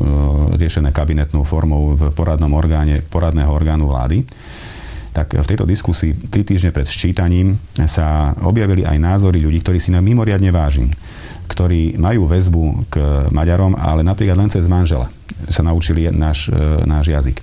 riešené 0.60 0.92
kabinetnou 0.92 1.48
formou 1.48 1.96
v 1.96 2.12
poradnom 2.12 2.52
orgáne, 2.52 3.00
poradného 3.00 3.48
orgánu 3.48 3.88
vlády, 3.88 4.28
tak 5.16 5.40
v 5.40 5.48
tejto 5.48 5.64
diskusii 5.64 6.14
tri 6.28 6.44
týždne 6.44 6.76
pred 6.76 6.86
ščítaním 6.86 7.56
sa 7.88 8.36
objavili 8.44 8.84
aj 8.84 9.00
názory 9.00 9.40
ľudí, 9.40 9.64
ktorí 9.64 9.80
si 9.80 9.96
na 9.96 10.04
mimoriadne 10.04 10.52
vážim. 10.52 10.92
ktorí 11.48 11.96
majú 11.96 12.28
väzbu 12.28 12.64
k 12.92 12.96
Maďarom, 13.32 13.74
ale 13.80 14.04
napríklad 14.04 14.36
len 14.36 14.52
cez 14.52 14.68
manžela 14.68 15.08
sa 15.48 15.64
naučili 15.64 16.12
náš, 16.12 16.52
náš 16.84 17.08
jazyk. 17.08 17.40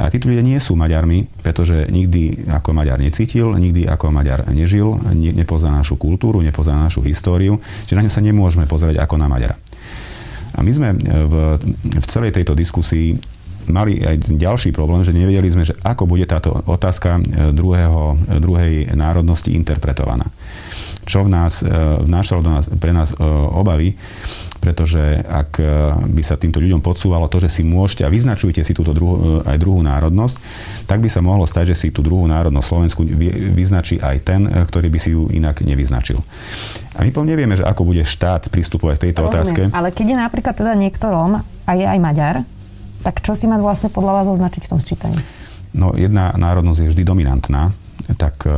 Ale 0.00 0.12
títo 0.12 0.32
ľudia 0.32 0.44
nie 0.44 0.56
sú 0.56 0.76
Maďarmi, 0.76 1.44
pretože 1.44 1.88
nikdy 1.92 2.48
ako 2.48 2.72
Maďar 2.72 3.00
necítil, 3.00 3.52
nikdy 3.56 3.84
ako 3.84 4.12
Maďar 4.12 4.48
nežil, 4.48 4.96
ne, 5.12 5.30
nepozná 5.36 5.76
našu 5.76 6.00
kultúru, 6.00 6.40
nepozná 6.40 6.80
našu 6.80 7.04
históriu, 7.04 7.60
čiže 7.84 7.96
na 7.96 8.04
ňu 8.04 8.12
sa 8.12 8.24
nemôžeme 8.24 8.64
pozrieť 8.64 9.04
ako 9.04 9.14
na 9.20 9.28
Maďara. 9.28 9.56
A 10.56 10.66
my 10.66 10.70
sme 10.74 10.88
v, 10.98 11.34
v 12.00 12.06
celej 12.10 12.34
tejto 12.34 12.58
diskusii 12.58 13.14
mali 13.70 14.02
aj 14.02 14.34
ďalší 14.34 14.74
problém, 14.74 15.06
že 15.06 15.14
nevedeli 15.14 15.46
sme, 15.46 15.62
že 15.62 15.78
ako 15.86 16.10
bude 16.10 16.26
táto 16.26 16.58
otázka 16.66 17.22
druhého, 17.54 18.18
druhej 18.42 18.90
národnosti 18.98 19.54
interpretovaná. 19.54 20.26
Čo 21.06 21.26
v 21.26 21.32
nás 21.32 21.62
vnášalo 22.02 22.40
do 22.42 22.50
nás, 22.50 22.66
pre 22.66 22.90
nás 22.90 23.14
obavy, 23.54 23.94
pretože 24.60 25.00
ak 25.24 25.50
e, 25.56 25.64
by 26.12 26.22
sa 26.22 26.36
týmto 26.36 26.60
ľuďom 26.60 26.84
podsúvalo 26.84 27.26
to, 27.32 27.40
že 27.40 27.48
si 27.48 27.62
môžete 27.64 28.04
a 28.04 28.12
vyznačujete 28.12 28.60
si 28.60 28.76
túto 28.76 28.92
druhu, 28.92 29.40
aj 29.42 29.56
druhú 29.56 29.80
národnosť, 29.80 30.36
tak 30.84 31.00
by 31.00 31.08
sa 31.08 31.24
mohlo 31.24 31.48
stať, 31.48 31.72
že 31.72 31.76
si 31.76 31.88
tú 31.88 32.04
druhú 32.04 32.28
národnosť 32.28 32.66
Slovensku 32.68 33.02
vyznačí 33.56 33.96
aj 33.98 34.16
ten, 34.20 34.44
e, 34.44 34.62
ktorý 34.68 34.92
by 34.92 34.98
si 35.00 35.16
ju 35.16 35.32
inak 35.32 35.64
nevyznačil. 35.64 36.20
A 36.94 37.02
my 37.02 37.10
nevieme, 37.24 37.56
že 37.56 37.64
ako 37.64 37.88
bude 37.88 38.04
štát 38.04 38.52
pristupovať 38.52 38.94
k 39.00 39.04
tejto 39.10 39.24
Rozumiem, 39.24 39.32
otázke. 39.32 39.62
Ale 39.72 39.88
keď 39.90 40.06
je 40.12 40.16
napríklad 40.20 40.54
teda 40.54 40.72
niekto 40.76 41.08
Róm 41.08 41.40
a 41.40 41.70
je 41.72 41.86
aj 41.88 41.98
Maďar, 41.98 42.36
tak 43.00 43.24
čo 43.24 43.32
si 43.32 43.48
má 43.48 43.56
vlastne 43.56 43.88
podľa 43.88 44.20
vás 44.20 44.26
označiť 44.28 44.68
v 44.68 44.70
tom 44.70 44.80
sčítaní? 44.80 45.16
No, 45.72 45.96
jedna 45.96 46.36
národnosť 46.36 46.84
je 46.84 46.90
vždy 46.92 47.02
dominantná 47.06 47.72
tak 48.16 48.46
eh, 48.46 48.54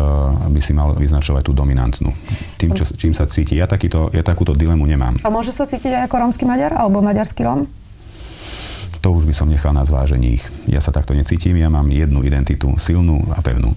by 0.48 0.60
si 0.62 0.72
mal 0.72 0.94
vyznačovať 0.94 1.42
tú 1.48 1.52
dominantnú. 1.52 2.12
Tým, 2.56 2.72
čo, 2.72 2.86
čím 2.86 3.12
sa 3.12 3.26
cíti. 3.26 3.58
Ja, 3.58 3.66
takýto, 3.66 4.08
ja 4.14 4.22
takúto 4.24 4.54
dilemu 4.54 4.84
nemám. 4.86 5.18
A 5.24 5.28
môže 5.28 5.50
sa 5.50 5.66
cítiť 5.66 5.92
aj 5.92 6.02
ako 6.08 6.16
rómsky 6.22 6.44
Maďar 6.46 6.78
alebo 6.78 7.02
maďarský 7.02 7.42
Róm? 7.44 7.66
To 9.02 9.10
už 9.10 9.26
by 9.26 9.34
som 9.34 9.50
nechal 9.50 9.74
na 9.74 9.82
zvážení 9.82 10.38
ich. 10.38 10.46
Ja 10.70 10.78
sa 10.78 10.94
takto 10.94 11.10
necítim, 11.10 11.58
ja 11.58 11.66
mám 11.66 11.90
jednu 11.90 12.22
identitu, 12.22 12.70
silnú 12.78 13.18
a 13.34 13.42
pevnú. 13.42 13.74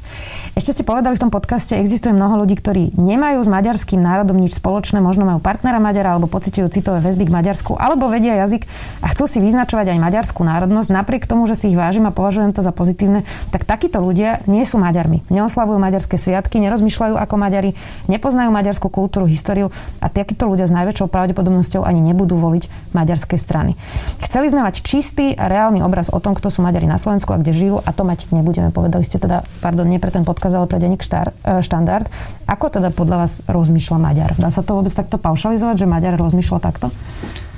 Ešte 0.54 0.78
ste 0.78 0.84
povedali 0.86 1.18
v 1.18 1.24
tom 1.26 1.34
podcaste, 1.34 1.74
existuje 1.74 2.14
mnoho 2.14 2.46
ľudí, 2.46 2.54
ktorí 2.54 2.94
nemajú 2.94 3.42
s 3.42 3.50
maďarským 3.50 3.98
národom 3.98 4.38
nič 4.38 4.62
spoločné, 4.62 5.02
možno 5.02 5.26
majú 5.26 5.42
partnera 5.42 5.82
Maďara 5.82 6.14
alebo 6.14 6.30
pocitujú 6.30 6.70
citové 6.70 7.02
väzby 7.02 7.26
k 7.26 7.36
Maďarsku, 7.42 7.74
alebo 7.74 8.06
vedia 8.06 8.38
jazyk 8.46 8.70
a 9.02 9.10
chcú 9.10 9.26
si 9.26 9.42
vyznačovať 9.42 9.98
aj 9.98 10.00
maďarskú 10.00 10.46
národnosť, 10.46 10.90
napriek 10.94 11.26
tomu, 11.26 11.50
že 11.50 11.58
si 11.58 11.74
ich 11.74 11.78
vážim 11.78 12.06
a 12.06 12.14
považujem 12.14 12.54
to 12.54 12.62
za 12.62 12.70
pozitívne, 12.70 13.26
tak 13.50 13.66
takíto 13.66 13.98
ľudia 13.98 14.46
nie 14.46 14.62
sú 14.62 14.78
Maďarmi. 14.78 15.26
Neoslavujú 15.34 15.82
maďarské 15.82 16.22
sviatky, 16.22 16.62
nerozmýšľajú 16.62 17.18
ako 17.18 17.36
Maďari, 17.42 17.74
nepoznajú 18.06 18.54
maďarskú 18.54 18.94
kultúru, 18.94 19.26
históriu 19.26 19.74
a 19.98 20.08
takíto 20.08 20.46
ľudia 20.46 20.70
s 20.70 20.72
najväčšou 20.72 21.10
pravdepodobnosťou 21.10 21.82
ani 21.82 22.06
nebudú 22.06 22.38
voliť 22.38 22.94
maďarské 22.94 23.42
strany. 23.42 23.74
Chceli 24.22 24.54
sme 24.54 24.62
mať 24.62 24.86
čistý 24.86 25.15
a 25.38 25.46
reálny 25.46 25.86
obraz 25.86 26.10
o 26.10 26.18
tom, 26.18 26.34
kto 26.34 26.50
sú 26.50 26.66
Maďari 26.66 26.90
na 26.90 26.98
Slovensku 26.98 27.30
a 27.32 27.40
kde 27.40 27.54
žijú 27.54 27.76
a 27.86 27.90
to 27.94 28.02
mať 28.02 28.34
nebudeme. 28.34 28.74
Povedali 28.74 29.06
ste 29.06 29.22
teda, 29.22 29.46
pardon, 29.62 29.86
nie 29.86 30.02
pre 30.02 30.10
ten 30.10 30.26
podcast 30.26 30.56
ukázalo 30.56 30.72
pre 30.72 30.80
denník 30.80 31.04
e, 31.04 31.60
štandard. 31.66 32.08
Ako 32.48 32.72
teda 32.72 32.88
podľa 32.96 33.28
vás 33.28 33.44
rozmýšľa 33.44 33.98
Maďar? 34.00 34.32
Dá 34.40 34.48
sa 34.48 34.64
to 34.64 34.80
vôbec 34.80 34.94
takto 34.96 35.20
paušalizovať, 35.20 35.84
že 35.84 35.90
Maďar 35.90 36.16
rozmýšľa 36.16 36.60
takto? 36.64 36.88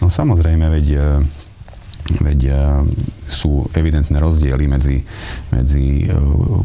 No 0.02 0.10
samozrejme, 0.10 0.66
veď 0.66 0.86
e, 0.88 1.00
veď 2.22 2.40
e, 2.48 2.52
sú 3.28 3.68
evidentné 3.76 4.16
rozdiely 4.18 4.66
medzi, 4.72 5.04
medzi 5.52 6.08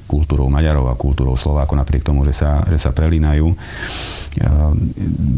kultúrou 0.07 0.46
Maďarov 0.46 0.94
a 0.94 0.94
kultúrou 0.94 1.35
Slovákov, 1.35 1.74
napriek 1.74 2.07
tomu, 2.07 2.22
že 2.22 2.38
sa, 2.38 2.62
že 2.70 2.78
sa 2.78 2.94
prelínajú. 2.94 3.50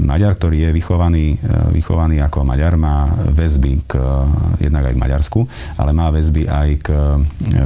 Maďar, 0.05 0.39
ktorý 0.39 0.69
je 0.69 0.71
vychovaný, 0.71 1.41
vychovaný 1.75 2.23
ako 2.23 2.47
Maďar, 2.47 2.79
má 2.79 3.11
väzby 3.11 3.89
k, 3.91 3.99
jednak 4.63 4.93
aj 4.93 4.95
k 4.95 5.03
Maďarsku, 5.03 5.41
ale 5.81 5.91
má 5.91 6.15
väzby 6.15 6.47
aj 6.47 6.69
k, 6.79 6.89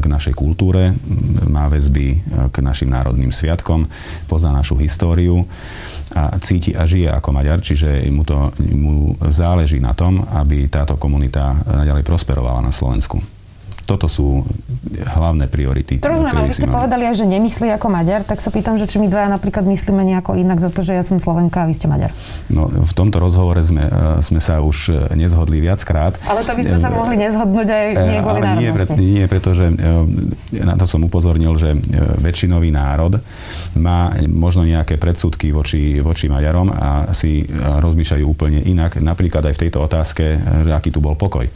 k 0.01 0.05
našej 0.09 0.35
kultúre, 0.39 0.97
má 1.51 1.69
väzby 1.69 2.23
k 2.49 2.57
našim 2.65 2.89
národným 2.89 3.35
sviatkom, 3.35 3.85
pozná 4.31 4.57
našu 4.57 4.81
históriu 4.81 5.45
a 6.17 6.37
cíti 6.41 6.73
a 6.73 6.89
žije 6.89 7.13
ako 7.13 7.29
Maďar, 7.33 7.61
čiže 7.61 8.05
mu, 8.09 8.25
to, 8.25 8.53
mu 8.73 9.13
záleží 9.29 9.77
na 9.77 9.93
tom, 9.93 10.25
aby 10.25 10.69
táto 10.73 10.97
komunita 10.97 11.53
naďalej 11.69 12.05
prosperovala 12.05 12.65
na 12.65 12.73
Slovensku 12.73 13.38
toto 13.89 14.05
sú 14.05 14.45
hlavné 14.93 15.49
priority. 15.49 15.97
Rozumiem, 16.05 16.37
ale 16.37 16.53
vy 16.53 16.57
ste 16.57 16.69
povedali 16.69 17.09
aj, 17.09 17.25
že 17.25 17.25
nemyslí 17.25 17.73
ako 17.73 17.89
Maďar, 17.89 18.29
tak 18.29 18.45
sa 18.45 18.53
pýtam, 18.53 18.77
že 18.77 18.85
či 18.85 19.01
my 19.01 19.09
dvaja 19.09 19.33
napríklad 19.33 19.65
myslíme 19.65 20.05
nejako 20.05 20.37
inak 20.37 20.61
za 20.61 20.69
to, 20.69 20.85
že 20.85 20.93
ja 20.93 21.01
som 21.01 21.17
Slovenka 21.17 21.65
a 21.65 21.67
vy 21.67 21.73
ste 21.73 21.89
Maďar. 21.89 22.13
No, 22.53 22.69
v 22.69 22.93
tomto 22.93 23.17
rozhovore 23.17 23.59
sme, 23.65 23.89
e, 23.89 24.21
sme 24.21 24.45
sa 24.45 24.61
už 24.61 24.77
e, 24.93 25.17
nezhodli 25.17 25.65
viackrát. 25.65 26.21
Ale 26.29 26.45
to 26.45 26.53
by 26.53 26.63
sme 26.69 26.79
sa 26.79 26.93
mohli 26.93 27.17
nezhodnúť 27.17 27.69
aj 27.73 27.87
nie 27.97 28.19
kvôli 28.21 28.39
ale 28.45 28.61
nie, 28.61 28.71
pre, 28.77 28.85
nie, 29.01 29.25
pretože 29.25 29.65
e, 29.73 29.75
na 30.61 30.75
to 30.77 30.85
som 30.85 31.01
upozornil, 31.01 31.57
že 31.57 31.73
väčšinový 32.21 32.69
národ 32.69 33.17
má 33.81 34.13
možno 34.29 34.69
nejaké 34.69 35.01
predsudky 35.01 35.49
voči, 35.55 36.05
voči 36.05 36.29
Maďarom 36.29 36.69
a 36.69 36.91
si 37.17 37.47
rozmýšľajú 37.57 38.25
úplne 38.27 38.61
inak. 38.65 39.01
Napríklad 39.01 39.49
aj 39.49 39.55
v 39.57 39.63
tejto 39.69 39.79
otázke, 39.81 40.25
že 40.67 40.71
aký 40.75 40.93
tu 40.93 41.01
bol 41.01 41.15
pokoj. 41.15 41.47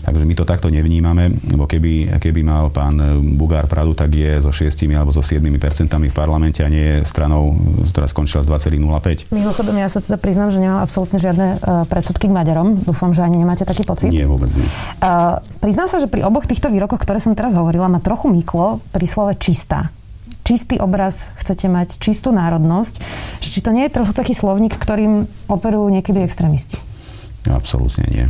Takže 0.00 0.24
my 0.24 0.34
to 0.34 0.48
takto 0.48 0.72
nevnímame, 0.72 1.30
lebo 1.52 1.69
keby, 1.70 2.18
keby 2.18 2.42
mal 2.42 2.66
pán 2.74 2.98
Bugár 3.38 3.70
Pradu, 3.70 3.94
tak 3.94 4.10
je 4.10 4.42
so 4.42 4.50
6 4.50 4.74
alebo 4.90 5.14
so 5.14 5.22
7 5.22 5.46
percentami 5.62 6.10
v 6.10 6.14
parlamente 6.14 6.66
a 6.66 6.68
nie 6.68 6.98
je 6.98 7.06
stranou, 7.06 7.54
ktorá 7.94 8.10
skončila 8.10 8.42
z 8.42 8.50
20,05. 8.74 9.30
Mimochodom, 9.30 9.78
ja 9.78 9.86
sa 9.86 10.02
teda 10.02 10.18
priznám, 10.18 10.50
že 10.50 10.58
nemám 10.58 10.82
absolútne 10.82 11.22
žiadne 11.22 11.46
uh, 11.62 11.86
predsudky 11.86 12.26
k 12.26 12.32
Maďarom. 12.34 12.82
Dúfam, 12.82 13.14
že 13.14 13.22
ani 13.22 13.38
nemáte 13.38 13.62
taký 13.62 13.86
pocit. 13.86 14.10
Nie, 14.10 14.26
vôbec 14.26 14.50
nie. 14.50 14.66
Uh, 14.98 15.38
priznám 15.62 15.86
sa, 15.86 16.02
že 16.02 16.10
pri 16.10 16.26
oboch 16.26 16.50
týchto 16.50 16.66
výrokoch, 16.66 16.98
ktoré 16.98 17.22
som 17.22 17.38
teraz 17.38 17.54
hovorila, 17.54 17.86
ma 17.86 18.02
trochu 18.02 18.26
myklo 18.26 18.82
pri 18.90 19.06
slove 19.06 19.38
čistá 19.38 19.94
čistý 20.40 20.82
obraz, 20.82 21.30
chcete 21.38 21.70
mať 21.70 22.02
čistú 22.02 22.34
národnosť. 22.34 22.98
Či 23.38 23.62
to 23.62 23.70
nie 23.70 23.86
je 23.86 23.94
trochu 23.94 24.10
taký 24.10 24.34
slovník, 24.34 24.74
ktorým 24.74 25.30
operujú 25.46 25.86
niekedy 25.94 26.26
extrémisti? 26.26 26.89
Absolútne 27.48 28.04
nie. 28.12 28.24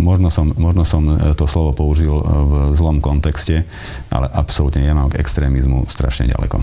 Možno 0.00 0.32
som, 0.32 0.48
možno 0.56 0.88
som 0.88 1.04
e, 1.04 1.36
to 1.36 1.44
slovo 1.44 1.76
použil 1.76 2.16
e, 2.16 2.24
v 2.24 2.52
zlom 2.72 3.04
kontexte, 3.04 3.68
ale 4.08 4.32
absolútne 4.32 4.80
ja 4.80 4.96
mám 4.96 5.12
k 5.12 5.20
extrémizmu 5.20 5.84
strašne 5.92 6.32
ďaleko. 6.32 6.56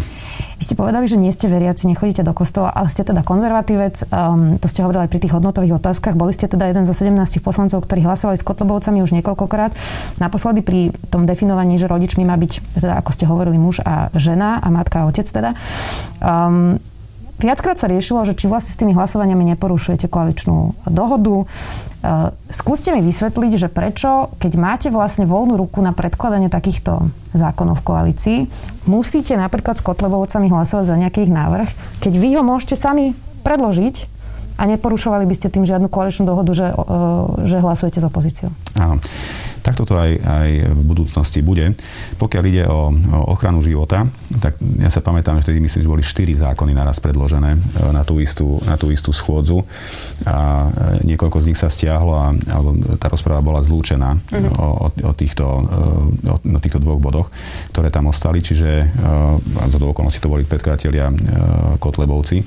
Vy 0.57 0.63
ste 0.65 0.73
povedali, 0.73 1.05
že 1.05 1.21
nie 1.21 1.29
ste 1.29 1.45
veriaci, 1.45 1.85
nechodíte 1.85 2.25
do 2.25 2.33
kostola, 2.33 2.73
ale 2.73 2.89
ste 2.89 3.05
teda 3.05 3.21
konzervatívec. 3.21 4.09
Um, 4.09 4.57
to 4.57 4.65
ste 4.65 4.81
hovorili 4.81 5.05
aj 5.05 5.11
pri 5.13 5.21
tých 5.21 5.33
hodnotových 5.37 5.77
otázkach. 5.77 6.17
Boli 6.17 6.33
ste 6.33 6.49
teda 6.49 6.65
jeden 6.65 6.81
zo 6.81 6.97
17 6.97 7.13
poslancov, 7.45 7.85
ktorí 7.85 8.01
hlasovali 8.01 8.41
s 8.41 8.47
Kotlobovcami 8.47 9.05
už 9.05 9.13
niekoľkokrát. 9.21 9.77
Naposledy 10.17 10.65
pri 10.65 10.89
tom 11.13 11.29
definovaní, 11.29 11.77
že 11.77 11.85
rodičmi 11.85 12.25
má 12.25 12.33
byť, 12.41 12.81
teda 12.81 12.97
ako 12.97 13.11
ste 13.13 13.29
hovorili, 13.29 13.61
muž 13.61 13.85
a 13.85 14.09
žena 14.17 14.57
a 14.57 14.73
matka 14.73 15.05
a 15.05 15.07
otec 15.13 15.29
teda. 15.29 15.53
Um, 16.25 16.81
Viackrát 17.37 17.77
sa 17.77 17.85
riešilo, 17.85 18.25
že 18.25 18.33
či 18.33 18.49
vlastne 18.49 18.73
s 18.73 18.79
tými 18.81 18.97
hlasovaniami 18.97 19.53
neporušujete 19.53 20.09
koaličnú 20.09 20.73
dohodu. 20.89 21.43
E, 21.43 21.45
skúste 22.49 22.89
mi 22.89 23.05
vysvetliť, 23.05 23.51
že 23.61 23.69
prečo, 23.69 24.33
keď 24.41 24.51
máte 24.57 24.87
vlastne 24.89 25.29
voľnú 25.29 25.53
ruku 25.53 25.85
na 25.85 25.93
predkladanie 25.93 26.49
takýchto 26.49 27.13
zákonov 27.37 27.81
v 27.81 27.85
koalícii, 27.85 28.39
musíte 28.89 29.37
napríklad 29.37 29.77
s 29.77 29.85
Kotlebovcami 29.85 30.49
hlasovať 30.49 30.85
za 30.89 30.95
nejaký 30.97 31.29
ich 31.29 31.33
návrh, 31.33 31.69
keď 32.01 32.13
vy 32.17 32.29
ho 32.37 32.43
môžete 32.43 32.73
sami 32.73 33.13
predložiť 33.45 34.17
a 34.57 34.65
neporušovali 34.65 35.29
by 35.29 35.35
ste 35.37 35.53
tým 35.53 35.69
žiadnu 35.69 35.85
koaličnú 35.93 36.25
dohodu, 36.25 36.49
že, 36.57 36.73
že 37.45 37.61
hlasujete 37.61 38.01
s 38.01 38.05
opozíciou. 38.09 38.49
Áno. 38.73 38.97
Takto 39.67 39.83
to 39.83 39.99
aj, 39.99 40.15
aj 40.23 40.49
v 40.71 40.81
budúcnosti 40.87 41.43
bude. 41.43 41.75
Pokiaľ 42.15 42.43
ide 42.47 42.63
o, 42.71 42.87
o 42.87 43.19
ochranu 43.35 43.59
života, 43.59 44.07
tak 44.39 44.55
ja 44.79 44.87
sa 44.87 45.03
pamätám, 45.03 45.43
že 45.43 45.51
vtedy 45.51 45.59
myslím, 45.59 45.83
že 45.83 45.91
boli 45.91 46.03
štyri 46.07 46.31
zákony 46.39 46.71
naraz 46.71 47.03
predložené 47.03 47.59
e, 47.59 47.59
na 47.91 48.07
tú 48.07 48.23
istú, 48.23 48.63
na 48.63 48.79
tú 48.79 48.87
istú 48.95 49.11
schôdzu 49.11 49.67
a 50.23 50.71
e, 51.03 51.11
niekoľko 51.11 51.43
z 51.43 51.47
nich 51.51 51.59
sa 51.59 51.67
stiahlo 51.67 52.15
a, 52.15 52.31
alebo 52.47 52.79
tá 52.95 53.11
rozpráva 53.11 53.43
bola 53.43 53.59
zlúčená 53.59 54.15
uh-huh. 54.15 54.55
o, 54.55 54.67
o, 54.87 55.11
týchto, 55.11 55.43
e, 56.23 56.31
o, 56.31 56.35
o 56.39 56.59
týchto 56.63 56.79
dvoch 56.79 57.03
bodoch, 57.03 57.27
ktoré 57.75 57.91
tam 57.91 58.07
ostali, 58.07 58.39
čiže 58.39 58.87
a 59.57 59.65
za 59.67 59.77
okolností 59.81 60.21
to 60.21 60.31
boli 60.31 60.47
predkladatelia 60.47 61.09
Kotlebovci. 61.81 62.45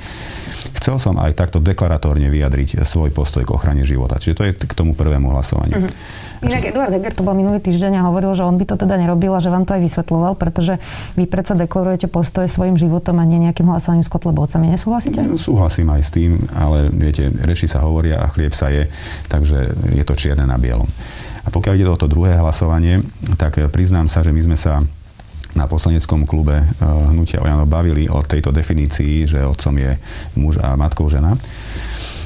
Chcel 0.80 0.96
som 1.02 1.18
aj 1.18 1.36
takto 1.36 1.58
deklaratórne 1.58 2.30
vyjadriť 2.30 2.86
svoj 2.86 3.10
postoj 3.10 3.42
k 3.42 3.50
ochrane 3.50 3.82
života. 3.82 4.16
Čiže 4.16 4.36
to 4.36 4.44
je 4.46 4.52
k 4.54 4.72
tomu 4.72 4.94
prvému 4.94 5.28
hlasovaniu. 5.34 5.76
Uh-huh. 5.82 6.46
Inak 6.46 6.72
Eduard 6.72 6.92
Heger 6.94 7.09
to 7.14 7.26
bol 7.26 7.34
minulý 7.34 7.58
týždeň 7.60 8.00
a 8.00 8.06
hovoril, 8.08 8.32
že 8.34 8.46
on 8.46 8.56
by 8.56 8.64
to 8.64 8.76
teda 8.78 8.96
nerobil 8.96 9.34
a 9.36 9.40
že 9.42 9.52
vám 9.52 9.66
to 9.66 9.76
aj 9.76 9.82
vysvetloval, 9.82 10.38
pretože 10.38 10.78
vy 11.14 11.24
predsa 11.26 11.58
deklarujete 11.58 12.06
postoje 12.08 12.48
svojim 12.48 12.78
životom 12.78 13.18
a 13.20 13.24
nie 13.24 13.42
nejakým 13.42 13.68
hlasovaním 13.68 14.06
s 14.06 14.10
kotlebovcami. 14.12 14.72
Nesúhlasíte? 14.72 15.20
Súhlasím 15.36 15.90
aj 15.92 16.02
s 16.02 16.10
tým, 16.10 16.30
ale 16.54 16.90
viete, 16.90 17.28
reči 17.44 17.70
sa 17.70 17.82
hovoria 17.82 18.22
a 18.22 18.30
chlieb 18.30 18.54
sa 18.54 18.70
je, 18.70 18.88
takže 19.28 19.72
je 19.94 20.04
to 20.06 20.14
čierne 20.14 20.46
na 20.46 20.56
bielom. 20.56 20.88
A 21.44 21.48
pokiaľ 21.48 21.74
ide 21.76 21.88
o 21.88 21.96
to 21.96 22.10
druhé 22.10 22.36
hlasovanie, 22.36 23.00
tak 23.40 23.56
priznám 23.72 24.12
sa, 24.12 24.20
že 24.20 24.32
my 24.34 24.40
sme 24.44 24.58
sa 24.60 24.84
na 25.54 25.66
poslaneckom 25.66 26.26
klube 26.28 26.62
eh, 26.62 26.66
Hnutia 26.84 27.42
Ojano 27.42 27.66
bavili 27.66 28.06
o 28.06 28.22
tejto 28.22 28.54
definícii, 28.54 29.26
že 29.26 29.42
otcom 29.42 29.74
je 29.78 29.92
muž 30.38 30.62
a 30.62 30.78
matkou 30.78 31.10
žena. 31.10 31.34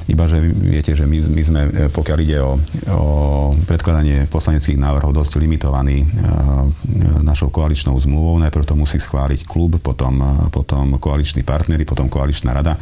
Iba, 0.05 0.29
že 0.29 0.37
viete, 0.45 0.93
že 0.93 1.09
my, 1.09 1.19
my 1.33 1.43
sme, 1.43 1.61
pokiaľ 1.89 2.19
ide 2.21 2.39
o, 2.45 2.61
o 2.93 3.03
predkladanie 3.65 4.29
poslaneckých 4.29 4.77
návrhov, 4.77 5.17
dosť 5.17 5.41
limitovaní 5.41 6.05
našou 7.25 7.49
koaličnou 7.49 7.97
zmluvou. 7.97 8.37
Najprv 8.45 8.69
to 8.69 8.77
musí 8.77 9.01
schváliť 9.01 9.49
klub, 9.49 9.81
potom, 9.81 10.45
potom 10.53 11.01
koaliční 11.01 11.41
partnery, 11.41 11.89
potom 11.89 12.13
koaličná 12.13 12.53
rada. 12.53 12.77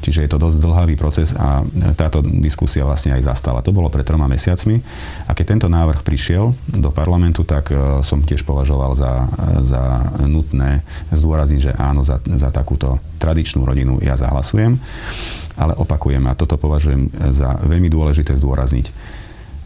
Čiže 0.00 0.24
je 0.24 0.30
to 0.32 0.40
dosť 0.40 0.58
dlhavý 0.64 0.94
proces 0.96 1.36
a 1.36 1.60
táto 1.92 2.24
diskusia 2.24 2.88
vlastne 2.88 3.12
aj 3.20 3.28
zastala. 3.28 3.60
To 3.60 3.76
bolo 3.76 3.92
pred 3.92 4.08
troma 4.08 4.24
mesiacmi 4.24 4.80
a 5.28 5.36
keď 5.36 5.44
tento 5.56 5.68
návrh 5.68 6.00
prišiel 6.00 6.56
do 6.72 6.88
parlamentu, 6.88 7.44
tak 7.44 7.68
som 8.00 8.24
tiež 8.24 8.48
považoval 8.48 8.96
za, 8.96 9.28
za 9.60 9.82
nutné 10.24 10.80
zdôrazniť, 11.12 11.60
že 11.60 11.72
áno, 11.76 12.00
za, 12.00 12.16
za 12.24 12.48
takúto 12.48 12.96
tradičnú 13.20 13.62
rodinu 13.68 14.00
ja 14.00 14.16
zahlasujem. 14.16 14.80
Ale 15.60 15.76
opakujem, 15.76 16.24
a 16.28 16.36
toto 16.36 16.56
považujem 16.56 17.12
za 17.32 17.60
veľmi 17.64 17.92
dôležité 17.92 18.32
zdôrazniť, 18.36 18.86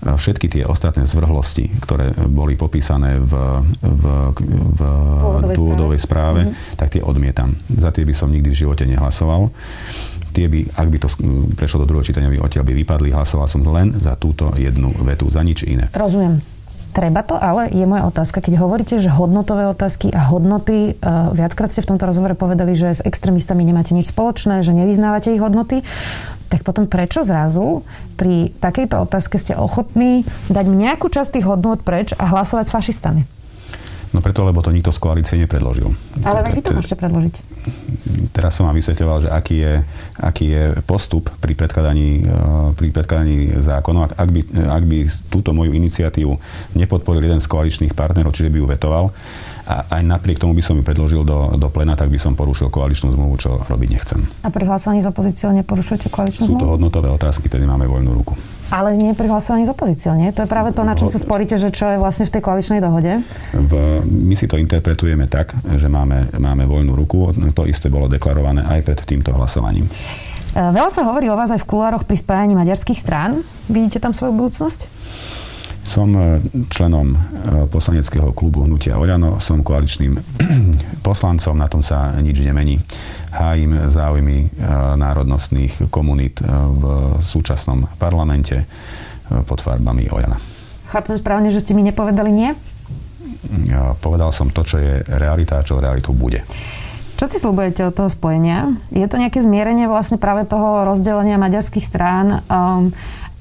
všetky 0.07 0.46
tie 0.53 0.62
ostatné 0.68 1.09
zvrhlosti, 1.09 1.83
ktoré 1.83 2.12
boli 2.29 2.55
popísané 2.55 3.16
v, 3.16 3.33
v, 3.81 4.05
v 4.77 4.81
dôvodovej 5.57 5.99
správe, 5.99 6.46
mm-hmm. 6.46 6.77
tak 6.79 6.94
tie 6.94 7.03
odmietam. 7.03 7.57
Za 7.72 7.90
tie 7.90 8.05
by 8.05 8.14
som 8.14 8.31
nikdy 8.31 8.53
v 8.53 8.61
živote 8.61 8.85
nehlasoval. 8.85 9.51
Tie 10.37 10.46
by, 10.53 10.68
ak 10.77 10.88
by 10.92 10.99
to 11.01 11.09
prešlo 11.57 11.83
do 11.83 11.88
druhého 11.88 12.05
čítania, 12.05 12.29
by 12.29 12.44
odtiaľ 12.44 12.68
by 12.68 12.75
vypadli. 12.77 13.09
Hlasoval 13.09 13.49
som 13.49 13.64
len 13.72 13.96
za 13.96 14.20
túto 14.20 14.53
jednu 14.55 14.92
vetu, 15.01 15.33
za 15.33 15.40
nič 15.40 15.64
iné. 15.64 15.88
Rozumiem. 15.96 16.56
Treba 16.97 17.21
to, 17.21 17.37
ale 17.37 17.69
je 17.77 17.85
moja 17.85 18.09
otázka. 18.09 18.41
Keď 18.41 18.57
hovoríte, 18.57 18.97
že 18.97 19.13
hodnotové 19.13 19.69
otázky 19.69 20.17
a 20.17 20.25
hodnoty, 20.33 20.97
uh, 20.97 21.29
viackrát 21.37 21.69
ste 21.69 21.85
v 21.85 21.93
tomto 21.93 22.09
rozhovore 22.09 22.33
povedali, 22.33 22.73
že 22.73 22.89
s 22.89 23.05
extrémistami 23.05 23.69
nemáte 23.69 23.93
nič 23.93 24.17
spoločné, 24.17 24.65
že 24.65 24.73
nevyznávate 24.73 25.37
ich 25.37 25.45
hodnoty, 25.45 25.85
tak 26.49 26.65
potom 26.65 26.89
prečo 26.89 27.21
zrazu 27.21 27.85
pri 28.17 28.49
takejto 28.65 29.05
otázke 29.05 29.37
ste 29.37 29.53
ochotní 29.53 30.25
dať 30.49 30.65
nejakú 30.65 31.13
časť 31.13 31.37
tých 31.37 31.45
hodnot 31.45 31.85
preč 31.85 32.17
a 32.17 32.33
hlasovať 32.33 32.65
s 32.65 32.73
fašistami? 32.73 33.23
No 34.17 34.25
preto, 34.25 34.49
lebo 34.49 34.65
to 34.65 34.73
nikto 34.73 34.89
z 34.89 34.97
koalície 34.97 35.37
nepredložil. 35.37 35.93
Ale 36.25 36.49
vy 36.49 36.65
to 36.65 36.73
môžete 36.73 36.97
predložiť. 36.97 37.35
Teraz 38.31 38.55
som 38.55 38.71
vám 38.71 38.79
vysvetľoval, 38.79 39.27
že 39.27 39.29
aký 39.33 39.57
je, 39.59 39.75
aký 40.23 40.47
je 40.55 40.64
postup 40.87 41.27
pri 41.42 41.59
predkladaní, 41.59 42.23
eh, 42.23 42.69
pri 42.79 42.88
predkladaní 42.95 43.59
zákonov. 43.59 44.11
Ak, 44.11 44.12
ak, 44.14 44.31
by, 44.31 44.40
ak 44.66 44.85
by 44.87 44.99
túto 45.27 45.51
moju 45.51 45.75
iniciatívu 45.75 46.33
nepodporil 46.79 47.27
jeden 47.27 47.42
z 47.42 47.51
koaličných 47.51 47.99
partnerov, 47.99 48.31
čiže 48.31 48.53
by 48.53 48.59
ju 48.62 48.66
vetoval, 48.66 49.05
a 49.67 49.99
aj 49.99 50.03
napriek 50.07 50.39
tomu 50.39 50.55
by 50.55 50.63
som 50.63 50.79
ju 50.79 50.87
predložil 50.87 51.27
do, 51.27 51.59
do 51.59 51.69
plena, 51.69 51.99
tak 51.99 52.07
by 52.07 52.19
som 52.23 52.39
porušil 52.39 52.71
koaličnú 52.71 53.11
zmluvu, 53.11 53.35
čo 53.35 53.51
robiť 53.67 53.89
nechcem. 53.91 54.23
A 54.47 54.49
pri 54.55 54.63
hlasovaní 54.63 55.03
s 55.03 55.11
opozíciou 55.11 55.51
neporušujete 55.51 56.07
koaličnú 56.07 56.47
zmluvu? 56.47 56.59
Sú 56.59 56.65
to 56.65 56.73
hodnotové 56.79 57.09
otázky, 57.11 57.51
tedy 57.51 57.67
máme 57.67 57.91
voľnú 57.91 58.15
ruku. 58.15 58.39
Ale 58.71 58.99
nie 58.99 59.15
pri 59.15 59.31
hlasovaní 59.31 59.67
s 59.67 59.71
opozíciou, 59.71 60.19
nie? 60.19 60.31
To 60.35 60.43
je 60.43 60.51
práve 60.51 60.75
to, 60.75 60.83
na 60.83 60.99
čom 60.99 61.07
sa 61.07 61.23
sporíte, 61.23 61.55
že 61.55 61.71
čo 61.71 61.87
je 61.87 62.03
vlastne 62.03 62.27
v 62.27 62.35
tej 62.35 62.43
koaličnej 62.43 62.83
dohode? 62.83 63.23
V, 63.55 63.73
my 64.03 64.35
si 64.35 64.51
to 64.51 64.59
interpretujeme 64.59 65.31
tak, 65.31 65.55
že 65.79 65.87
máme, 65.87 66.35
máme 66.35 66.67
voľnú 66.67 66.95
ruku. 66.99 67.31
To 67.55 67.63
isté 67.67 67.91
bolo 67.91 68.11
deklarované 68.11 68.67
aj 68.67 68.81
pred 68.83 68.99
týmto 69.07 69.31
hlasovaním. 69.35 69.87
E, 69.87 70.59
veľa 70.59 70.91
sa 70.91 71.07
hovorí 71.07 71.31
o 71.31 71.39
vás 71.39 71.55
aj 71.55 71.63
v 71.63 71.69
kulároch 71.71 72.03
pri 72.03 72.19
spájaní 72.19 72.59
maďarských 72.59 72.99
strán. 72.99 73.39
Vidíte 73.71 74.03
tam 74.03 74.11
svoju 74.11 74.35
budúcnosť? 74.35 74.81
Som 75.87 76.18
e, 76.18 76.42
členom 76.66 77.14
e, 77.14 77.18
poslaneckého 77.70 78.35
klubu 78.35 78.66
Hnutia 78.66 78.99
Oľano, 78.99 79.38
som 79.38 79.62
koaličným 79.62 80.18
poslancom, 81.07 81.55
na 81.55 81.70
tom 81.70 81.79
sa 81.79 82.11
nič 82.18 82.42
nemení. 82.42 82.83
Hájim 83.31 83.87
záujmy 83.87 84.38
e, 84.42 84.49
národnostných 84.99 85.87
komunít 85.94 86.42
v 86.42 86.83
súčasnom 87.22 87.87
parlamente 88.03 88.66
pod 89.46 89.62
farbami 89.62 90.11
Oľana. 90.11 90.38
Chápem 90.90 91.14
správne, 91.14 91.55
že 91.55 91.62
ste 91.62 91.75
mi 91.75 91.87
nepovedali 91.87 92.35
nie? 92.35 92.51
Ja 93.70 93.94
povedal 93.94 94.35
som 94.35 94.51
to, 94.51 94.66
čo 94.66 94.83
je 94.83 95.07
realita 95.07 95.62
a 95.62 95.66
čo 95.66 95.79
realitu 95.79 96.11
bude. 96.11 96.42
Čo 97.16 97.25
si 97.31 97.40
slúbujete 97.40 97.81
od 97.87 97.96
toho 97.96 98.11
spojenia? 98.12 98.77
Je 98.92 99.07
to 99.09 99.16
nejaké 99.16 99.40
zmierenie 99.40 99.88
vlastne 99.88 100.20
práve 100.20 100.44
toho 100.44 100.85
rozdelenia 100.85 101.40
maďarských 101.40 101.87
strán? 101.87 102.44
Um, 102.51 102.92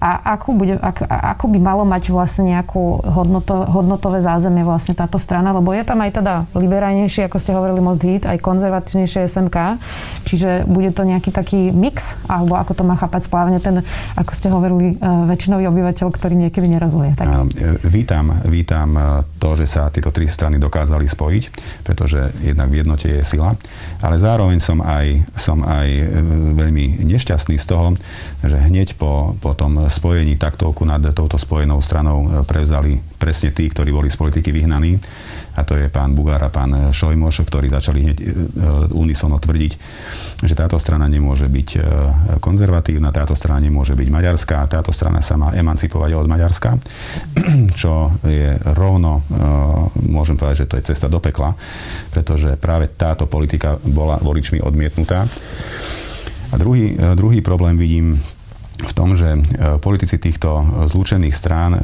a 0.06 0.38
ako, 0.38 0.54
bude, 0.54 0.78
ak, 0.78 1.02
ako 1.10 1.50
by 1.50 1.58
malo 1.58 1.82
mať 1.82 2.14
vlastne 2.14 2.54
nejakú 2.54 3.02
hodnoto, 3.10 3.66
hodnotové 3.66 4.22
zázemie 4.22 4.62
vlastne 4.62 4.94
táto 4.94 5.18
strana, 5.18 5.50
lebo 5.50 5.74
je 5.74 5.82
tam 5.82 5.98
aj 5.98 6.22
teda 6.22 6.34
liberálnejšie, 6.54 7.26
ako 7.26 7.42
ste 7.42 7.58
hovorili 7.58 7.82
Most 7.82 8.06
Hit, 8.06 8.30
aj 8.30 8.38
konzervatívnejšie 8.38 9.26
SMK, 9.26 9.82
čiže 10.30 10.70
bude 10.70 10.94
to 10.94 11.10
nejaký 11.10 11.34
taký 11.34 11.74
mix, 11.74 12.14
alebo 12.30 12.54
ako 12.54 12.78
to 12.78 12.84
má 12.86 12.94
chápať 12.94 13.26
správne 13.26 13.58
ten, 13.58 13.82
ako 14.14 14.32
ste 14.38 14.54
hovorili, 14.54 14.94
uh, 15.02 15.26
väčšinový 15.26 15.66
obyvateľ, 15.74 16.08
ktorý 16.14 16.38
niekedy 16.38 16.70
nerozumie. 16.70 17.18
Tak. 17.18 17.26
E, 17.58 17.82
vítam, 17.90 18.30
vítam 18.46 18.94
e, 18.94 19.02
to, 19.42 19.58
že 19.58 19.66
sa 19.66 19.90
tieto 19.90 20.14
tri 20.14 20.30
strany 20.30 20.62
dokázali 20.62 21.10
spojiť, 21.10 21.44
pretože 21.82 22.30
jednak 22.46 22.70
v 22.70 22.86
jednote 22.86 23.10
je 23.10 23.26
sila, 23.26 23.58
ale 24.06 24.22
zároveň 24.22 24.62
som 24.62 24.86
aj, 24.86 25.26
som 25.34 25.66
aj 25.66 25.90
veľmi 26.54 27.02
nešťastný 27.02 27.58
z 27.58 27.66
toho, 27.66 27.98
že 28.46 28.62
hneď 28.62 28.94
po, 29.02 29.34
po 29.42 29.58
tom 29.58 29.90
spojení 29.96 30.36
taktovku 30.36 30.84
nad 30.84 31.00
touto 31.16 31.40
spojenou 31.40 31.80
stranou 31.80 32.28
e, 32.28 32.44
prevzali 32.44 33.00
presne 33.16 33.56
tí, 33.56 33.72
ktorí 33.72 33.96
boli 33.96 34.12
z 34.12 34.20
politiky 34.20 34.52
vyhnaní. 34.52 35.00
A 35.56 35.64
to 35.64 35.80
je 35.80 35.88
pán 35.88 36.12
Bugár 36.12 36.44
a 36.44 36.52
pán 36.52 36.92
Šojmoš, 36.92 37.48
ktorí 37.48 37.72
začali 37.72 38.00
hneď 38.04 38.18
e, 38.20 38.26
unisono 38.92 39.40
tvrdiť, 39.40 39.74
že 40.44 40.54
táto 40.54 40.76
strana 40.76 41.08
nemôže 41.08 41.48
byť 41.48 41.70
e, 41.76 41.80
konzervatívna, 42.44 43.16
táto 43.16 43.32
strana 43.40 43.64
nemôže 43.64 43.96
byť 43.96 44.08
maďarská, 44.12 44.68
táto 44.68 44.92
strana 44.92 45.24
sa 45.24 45.40
má 45.40 45.56
emancipovať 45.56 46.12
od 46.12 46.28
Maďarska, 46.28 46.76
čo 47.80 48.12
je 48.28 48.60
rovno, 48.76 49.24
môžem 50.04 50.36
povedať, 50.36 50.66
že 50.66 50.70
to 50.70 50.78
je 50.80 50.88
cesta 50.92 51.08
do 51.08 51.24
pekla, 51.24 51.56
pretože 52.12 52.60
práve 52.60 52.92
táto 52.92 53.30
politika 53.30 53.80
bola 53.80 54.20
voličmi 54.20 54.60
odmietnutá. 54.60 55.24
A 56.52 56.56
druhý, 56.60 56.96
druhý 57.16 57.40
problém 57.40 57.80
vidím 57.80 58.20
v 58.76 58.94
tom, 58.94 59.16
že 59.16 59.36
e, 59.36 59.40
politici 59.80 60.20
týchto 60.20 60.60
zlúčených 60.92 61.36
strán 61.36 61.72
e, 61.76 61.80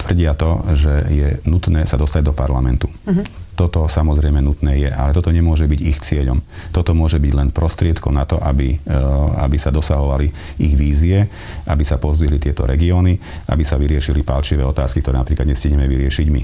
tvrdia 0.00 0.32
to, 0.32 0.64
že 0.72 0.92
je 1.12 1.28
nutné 1.44 1.84
sa 1.84 2.00
dostať 2.00 2.22
do 2.24 2.32
parlamentu. 2.32 2.88
Uh-huh. 3.04 3.24
Toto 3.60 3.84
samozrejme 3.84 4.40
nutné 4.40 4.80
je, 4.80 4.88
ale 4.88 5.12
toto 5.12 5.28
nemôže 5.28 5.68
byť 5.68 5.80
ich 5.84 6.00
cieľom. 6.00 6.40
Toto 6.72 6.96
môže 6.96 7.20
byť 7.20 7.32
len 7.36 7.48
prostriedkom 7.52 8.16
na 8.16 8.24
to, 8.24 8.40
aby, 8.40 8.80
e, 8.80 8.96
aby 9.36 9.60
sa 9.60 9.68
dosahovali 9.68 10.32
ich 10.64 10.72
vízie, 10.72 11.28
aby 11.68 11.84
sa 11.84 12.00
pozdvihli 12.00 12.40
tieto 12.40 12.64
regióny, 12.64 13.20
aby 13.52 13.60
sa 13.60 13.76
vyriešili 13.76 14.24
palčivé 14.24 14.64
otázky, 14.64 15.04
ktoré 15.04 15.20
napríklad 15.20 15.44
nestihneme 15.44 15.84
vyriešiť 15.84 16.26
my. 16.32 16.42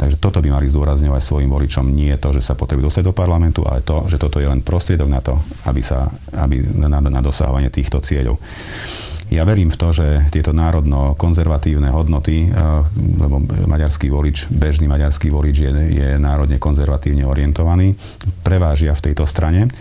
Takže 0.00 0.16
toto 0.16 0.40
by 0.40 0.56
mali 0.56 0.72
zdôrazňovať 0.72 1.20
svojim 1.20 1.52
voličom. 1.52 1.92
Nie 1.92 2.16
to, 2.16 2.32
že 2.32 2.40
sa 2.40 2.56
potrebujú 2.56 2.88
dostať 2.88 3.12
do 3.12 3.14
parlamentu, 3.14 3.68
ale 3.68 3.84
to, 3.84 4.08
že 4.08 4.16
toto 4.16 4.40
je 4.40 4.48
len 4.48 4.64
prostriedok 4.64 5.12
na 5.12 5.20
to, 5.20 5.36
aby 5.68 5.84
sa, 5.84 6.08
aby 6.32 6.64
na, 6.64 6.96
na 6.96 7.20
dosahovanie 7.20 7.68
týchto 7.68 8.00
cieľov. 8.00 8.40
Ja 9.32 9.48
verím 9.48 9.72
v 9.72 9.80
to, 9.80 9.96
že 9.96 10.28
tieto 10.28 10.52
národno-konzervatívne 10.52 11.88
hodnoty, 11.88 12.46
eh, 12.46 12.52
lebo 13.16 13.40
maďarský 13.64 14.12
volič, 14.12 14.52
bežný 14.52 14.84
maďarský 14.92 15.32
volič 15.32 15.56
je, 15.56 15.70
je 15.72 16.08
národne 16.20 16.60
konzervatívne 16.60 17.24
orientovaný, 17.24 17.96
prevážia 18.44 18.92
v 18.92 19.08
tejto 19.08 19.24
strane 19.24 19.72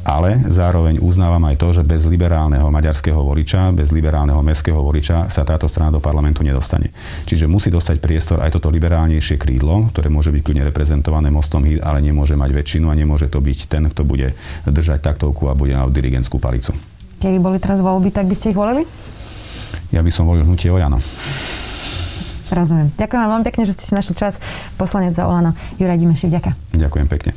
ale 0.00 0.48
zároveň 0.48 0.96
uznávam 1.04 1.44
aj 1.52 1.56
to, 1.60 1.68
že 1.76 1.82
bez 1.84 2.08
liberálneho 2.08 2.72
maďarského 2.72 3.20
voliča, 3.20 3.68
bez 3.76 3.92
liberálneho 3.92 4.40
mestského 4.40 4.80
voliča 4.80 5.28
sa 5.28 5.44
táto 5.44 5.68
strana 5.68 5.92
do 5.92 6.00
parlamentu 6.00 6.40
nedostane. 6.40 6.88
Čiže 7.28 7.44
musí 7.44 7.68
dostať 7.68 8.00
priestor 8.00 8.40
aj 8.40 8.56
toto 8.56 8.72
liberálnejšie 8.72 9.36
krídlo, 9.36 9.92
ktoré 9.92 10.08
môže 10.08 10.32
byť 10.32 10.40
kľudne 10.40 10.64
reprezentované 10.64 11.28
mostom 11.28 11.62
hit, 11.68 11.84
ale 11.84 12.00
nemôže 12.00 12.32
mať 12.32 12.50
väčšinu 12.50 12.88
a 12.88 12.96
nemôže 12.96 13.28
to 13.28 13.44
byť 13.44 13.58
ten, 13.68 13.84
kto 13.92 14.02
bude 14.08 14.32
držať 14.64 15.04
taktovku 15.04 15.52
a 15.52 15.56
bude 15.56 15.76
na 15.76 15.84
dirigentskú 15.84 16.40
palicu. 16.40 16.72
Keby 17.20 17.36
boli 17.36 17.60
teraz 17.60 17.84
voľby, 17.84 18.08
tak 18.08 18.24
by 18.24 18.34
ste 18.34 18.50
ich 18.50 18.58
volili? 18.58 18.88
Ja 19.92 20.00
by 20.00 20.08
som 20.08 20.24
volil 20.24 20.48
hnutie 20.48 20.72
Ojano. 20.72 20.96
Rozumiem. 22.50 22.90
Ďakujem 22.98 23.20
vám 23.20 23.30
veľmi 23.36 23.46
pekne, 23.46 23.62
že 23.62 23.76
ste 23.78 23.84
si 23.86 23.92
našli 23.94 24.16
čas. 24.18 24.42
Poslanec 24.74 25.14
za 25.14 25.28
Olano, 25.28 25.54
Juraj 25.78 26.00
Dimeši, 26.00 26.26
ďakujem. 26.32 26.56
Ďakujem 26.74 27.06
pekne. 27.06 27.30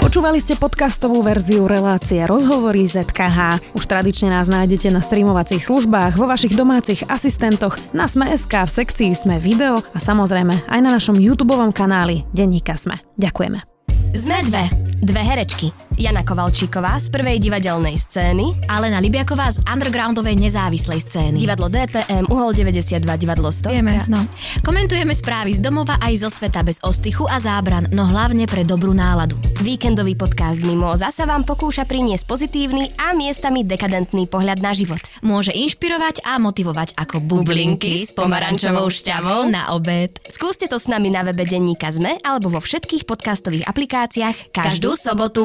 Počúvali 0.00 0.44
ste 0.44 0.60
podcastovú 0.60 1.24
verziu 1.24 1.64
relácie 1.64 2.20
Rozhovory 2.28 2.84
ZKH. 2.84 3.72
Už 3.72 3.84
tradične 3.88 4.28
nás 4.28 4.44
nájdete 4.44 4.92
na 4.92 5.00
streamovacích 5.00 5.64
službách, 5.64 6.20
vo 6.20 6.28
vašich 6.28 6.52
domácich 6.52 7.00
asistentoch, 7.08 7.80
na 7.96 8.04
Sme.sk, 8.04 8.52
v 8.52 8.70
sekcii 8.70 9.10
Sme 9.16 9.40
video 9.40 9.80
a 9.80 9.98
samozrejme 9.98 10.68
aj 10.68 10.80
na 10.84 10.90
našom 10.92 11.16
YouTube 11.16 11.56
kanáli 11.72 12.28
Denníka 12.28 12.76
Sme. 12.76 13.00
Ďakujeme. 13.16 13.64
Sme 14.12 14.36
dve. 14.44 14.68
Dve 15.00 15.22
herečky. 15.24 15.72
Jana 15.96 16.20
Kovalčíková 16.20 17.00
z 17.00 17.08
prvej 17.08 17.40
divadelnej 17.40 17.96
scény, 17.96 18.68
Alena 18.68 19.00
Libiaková 19.00 19.48
z 19.50 19.64
undergroundovej 19.64 20.36
nezávislej 20.36 21.00
scény. 21.00 21.40
divadlo 21.40 21.72
DPM, 21.72 22.28
Uhol 22.28 22.52
92, 22.54 23.02
divadlo 23.16 23.48
100. 23.48 23.72
Vieme, 23.72 24.04
no. 24.12 24.22
Komentujeme 24.60 25.16
správy 25.16 25.56
z 25.56 25.64
domova 25.64 25.96
aj 25.98 26.22
zo 26.22 26.28
sveta 26.28 26.60
bez 26.62 26.78
ostychu 26.84 27.24
a 27.24 27.40
zábran, 27.40 27.88
no 27.90 28.04
hlavne 28.04 28.44
pre 28.44 28.62
dobrú 28.62 28.92
náladu. 28.92 29.40
Víkendový 29.64 30.14
podcast 30.14 30.60
Mimoza 30.60 31.08
sa 31.08 31.24
vám 31.24 31.48
pokúša 31.48 31.88
priniesť 31.88 32.28
pozitívny 32.28 32.94
a 33.00 33.16
miestami 33.16 33.64
dekadentný 33.66 34.28
pohľad 34.28 34.60
na 34.60 34.76
život. 34.76 35.00
Môže 35.24 35.56
inšpirovať 35.56 36.22
a 36.28 36.36
motivovať 36.36 37.00
ako 37.00 37.22
bublinky 37.24 38.04
s 38.04 38.12
pomarančovou 38.12 38.92
šťavou 38.92 39.48
na 39.48 39.72
obed. 39.72 40.14
Skúste 40.28 40.68
to 40.68 40.76
s 40.76 40.86
nami 40.86 41.08
na 41.08 41.24
webe 41.24 41.48
Denníka 41.48 41.88
Zme 41.88 42.20
alebo 42.22 42.52
vo 42.52 42.60
všetkých 42.60 43.08
podcastových 43.08 43.64
aplikáciách 43.66 44.52
každú 44.52 44.82
Každú 44.82 44.98
sobotu. 44.98 45.44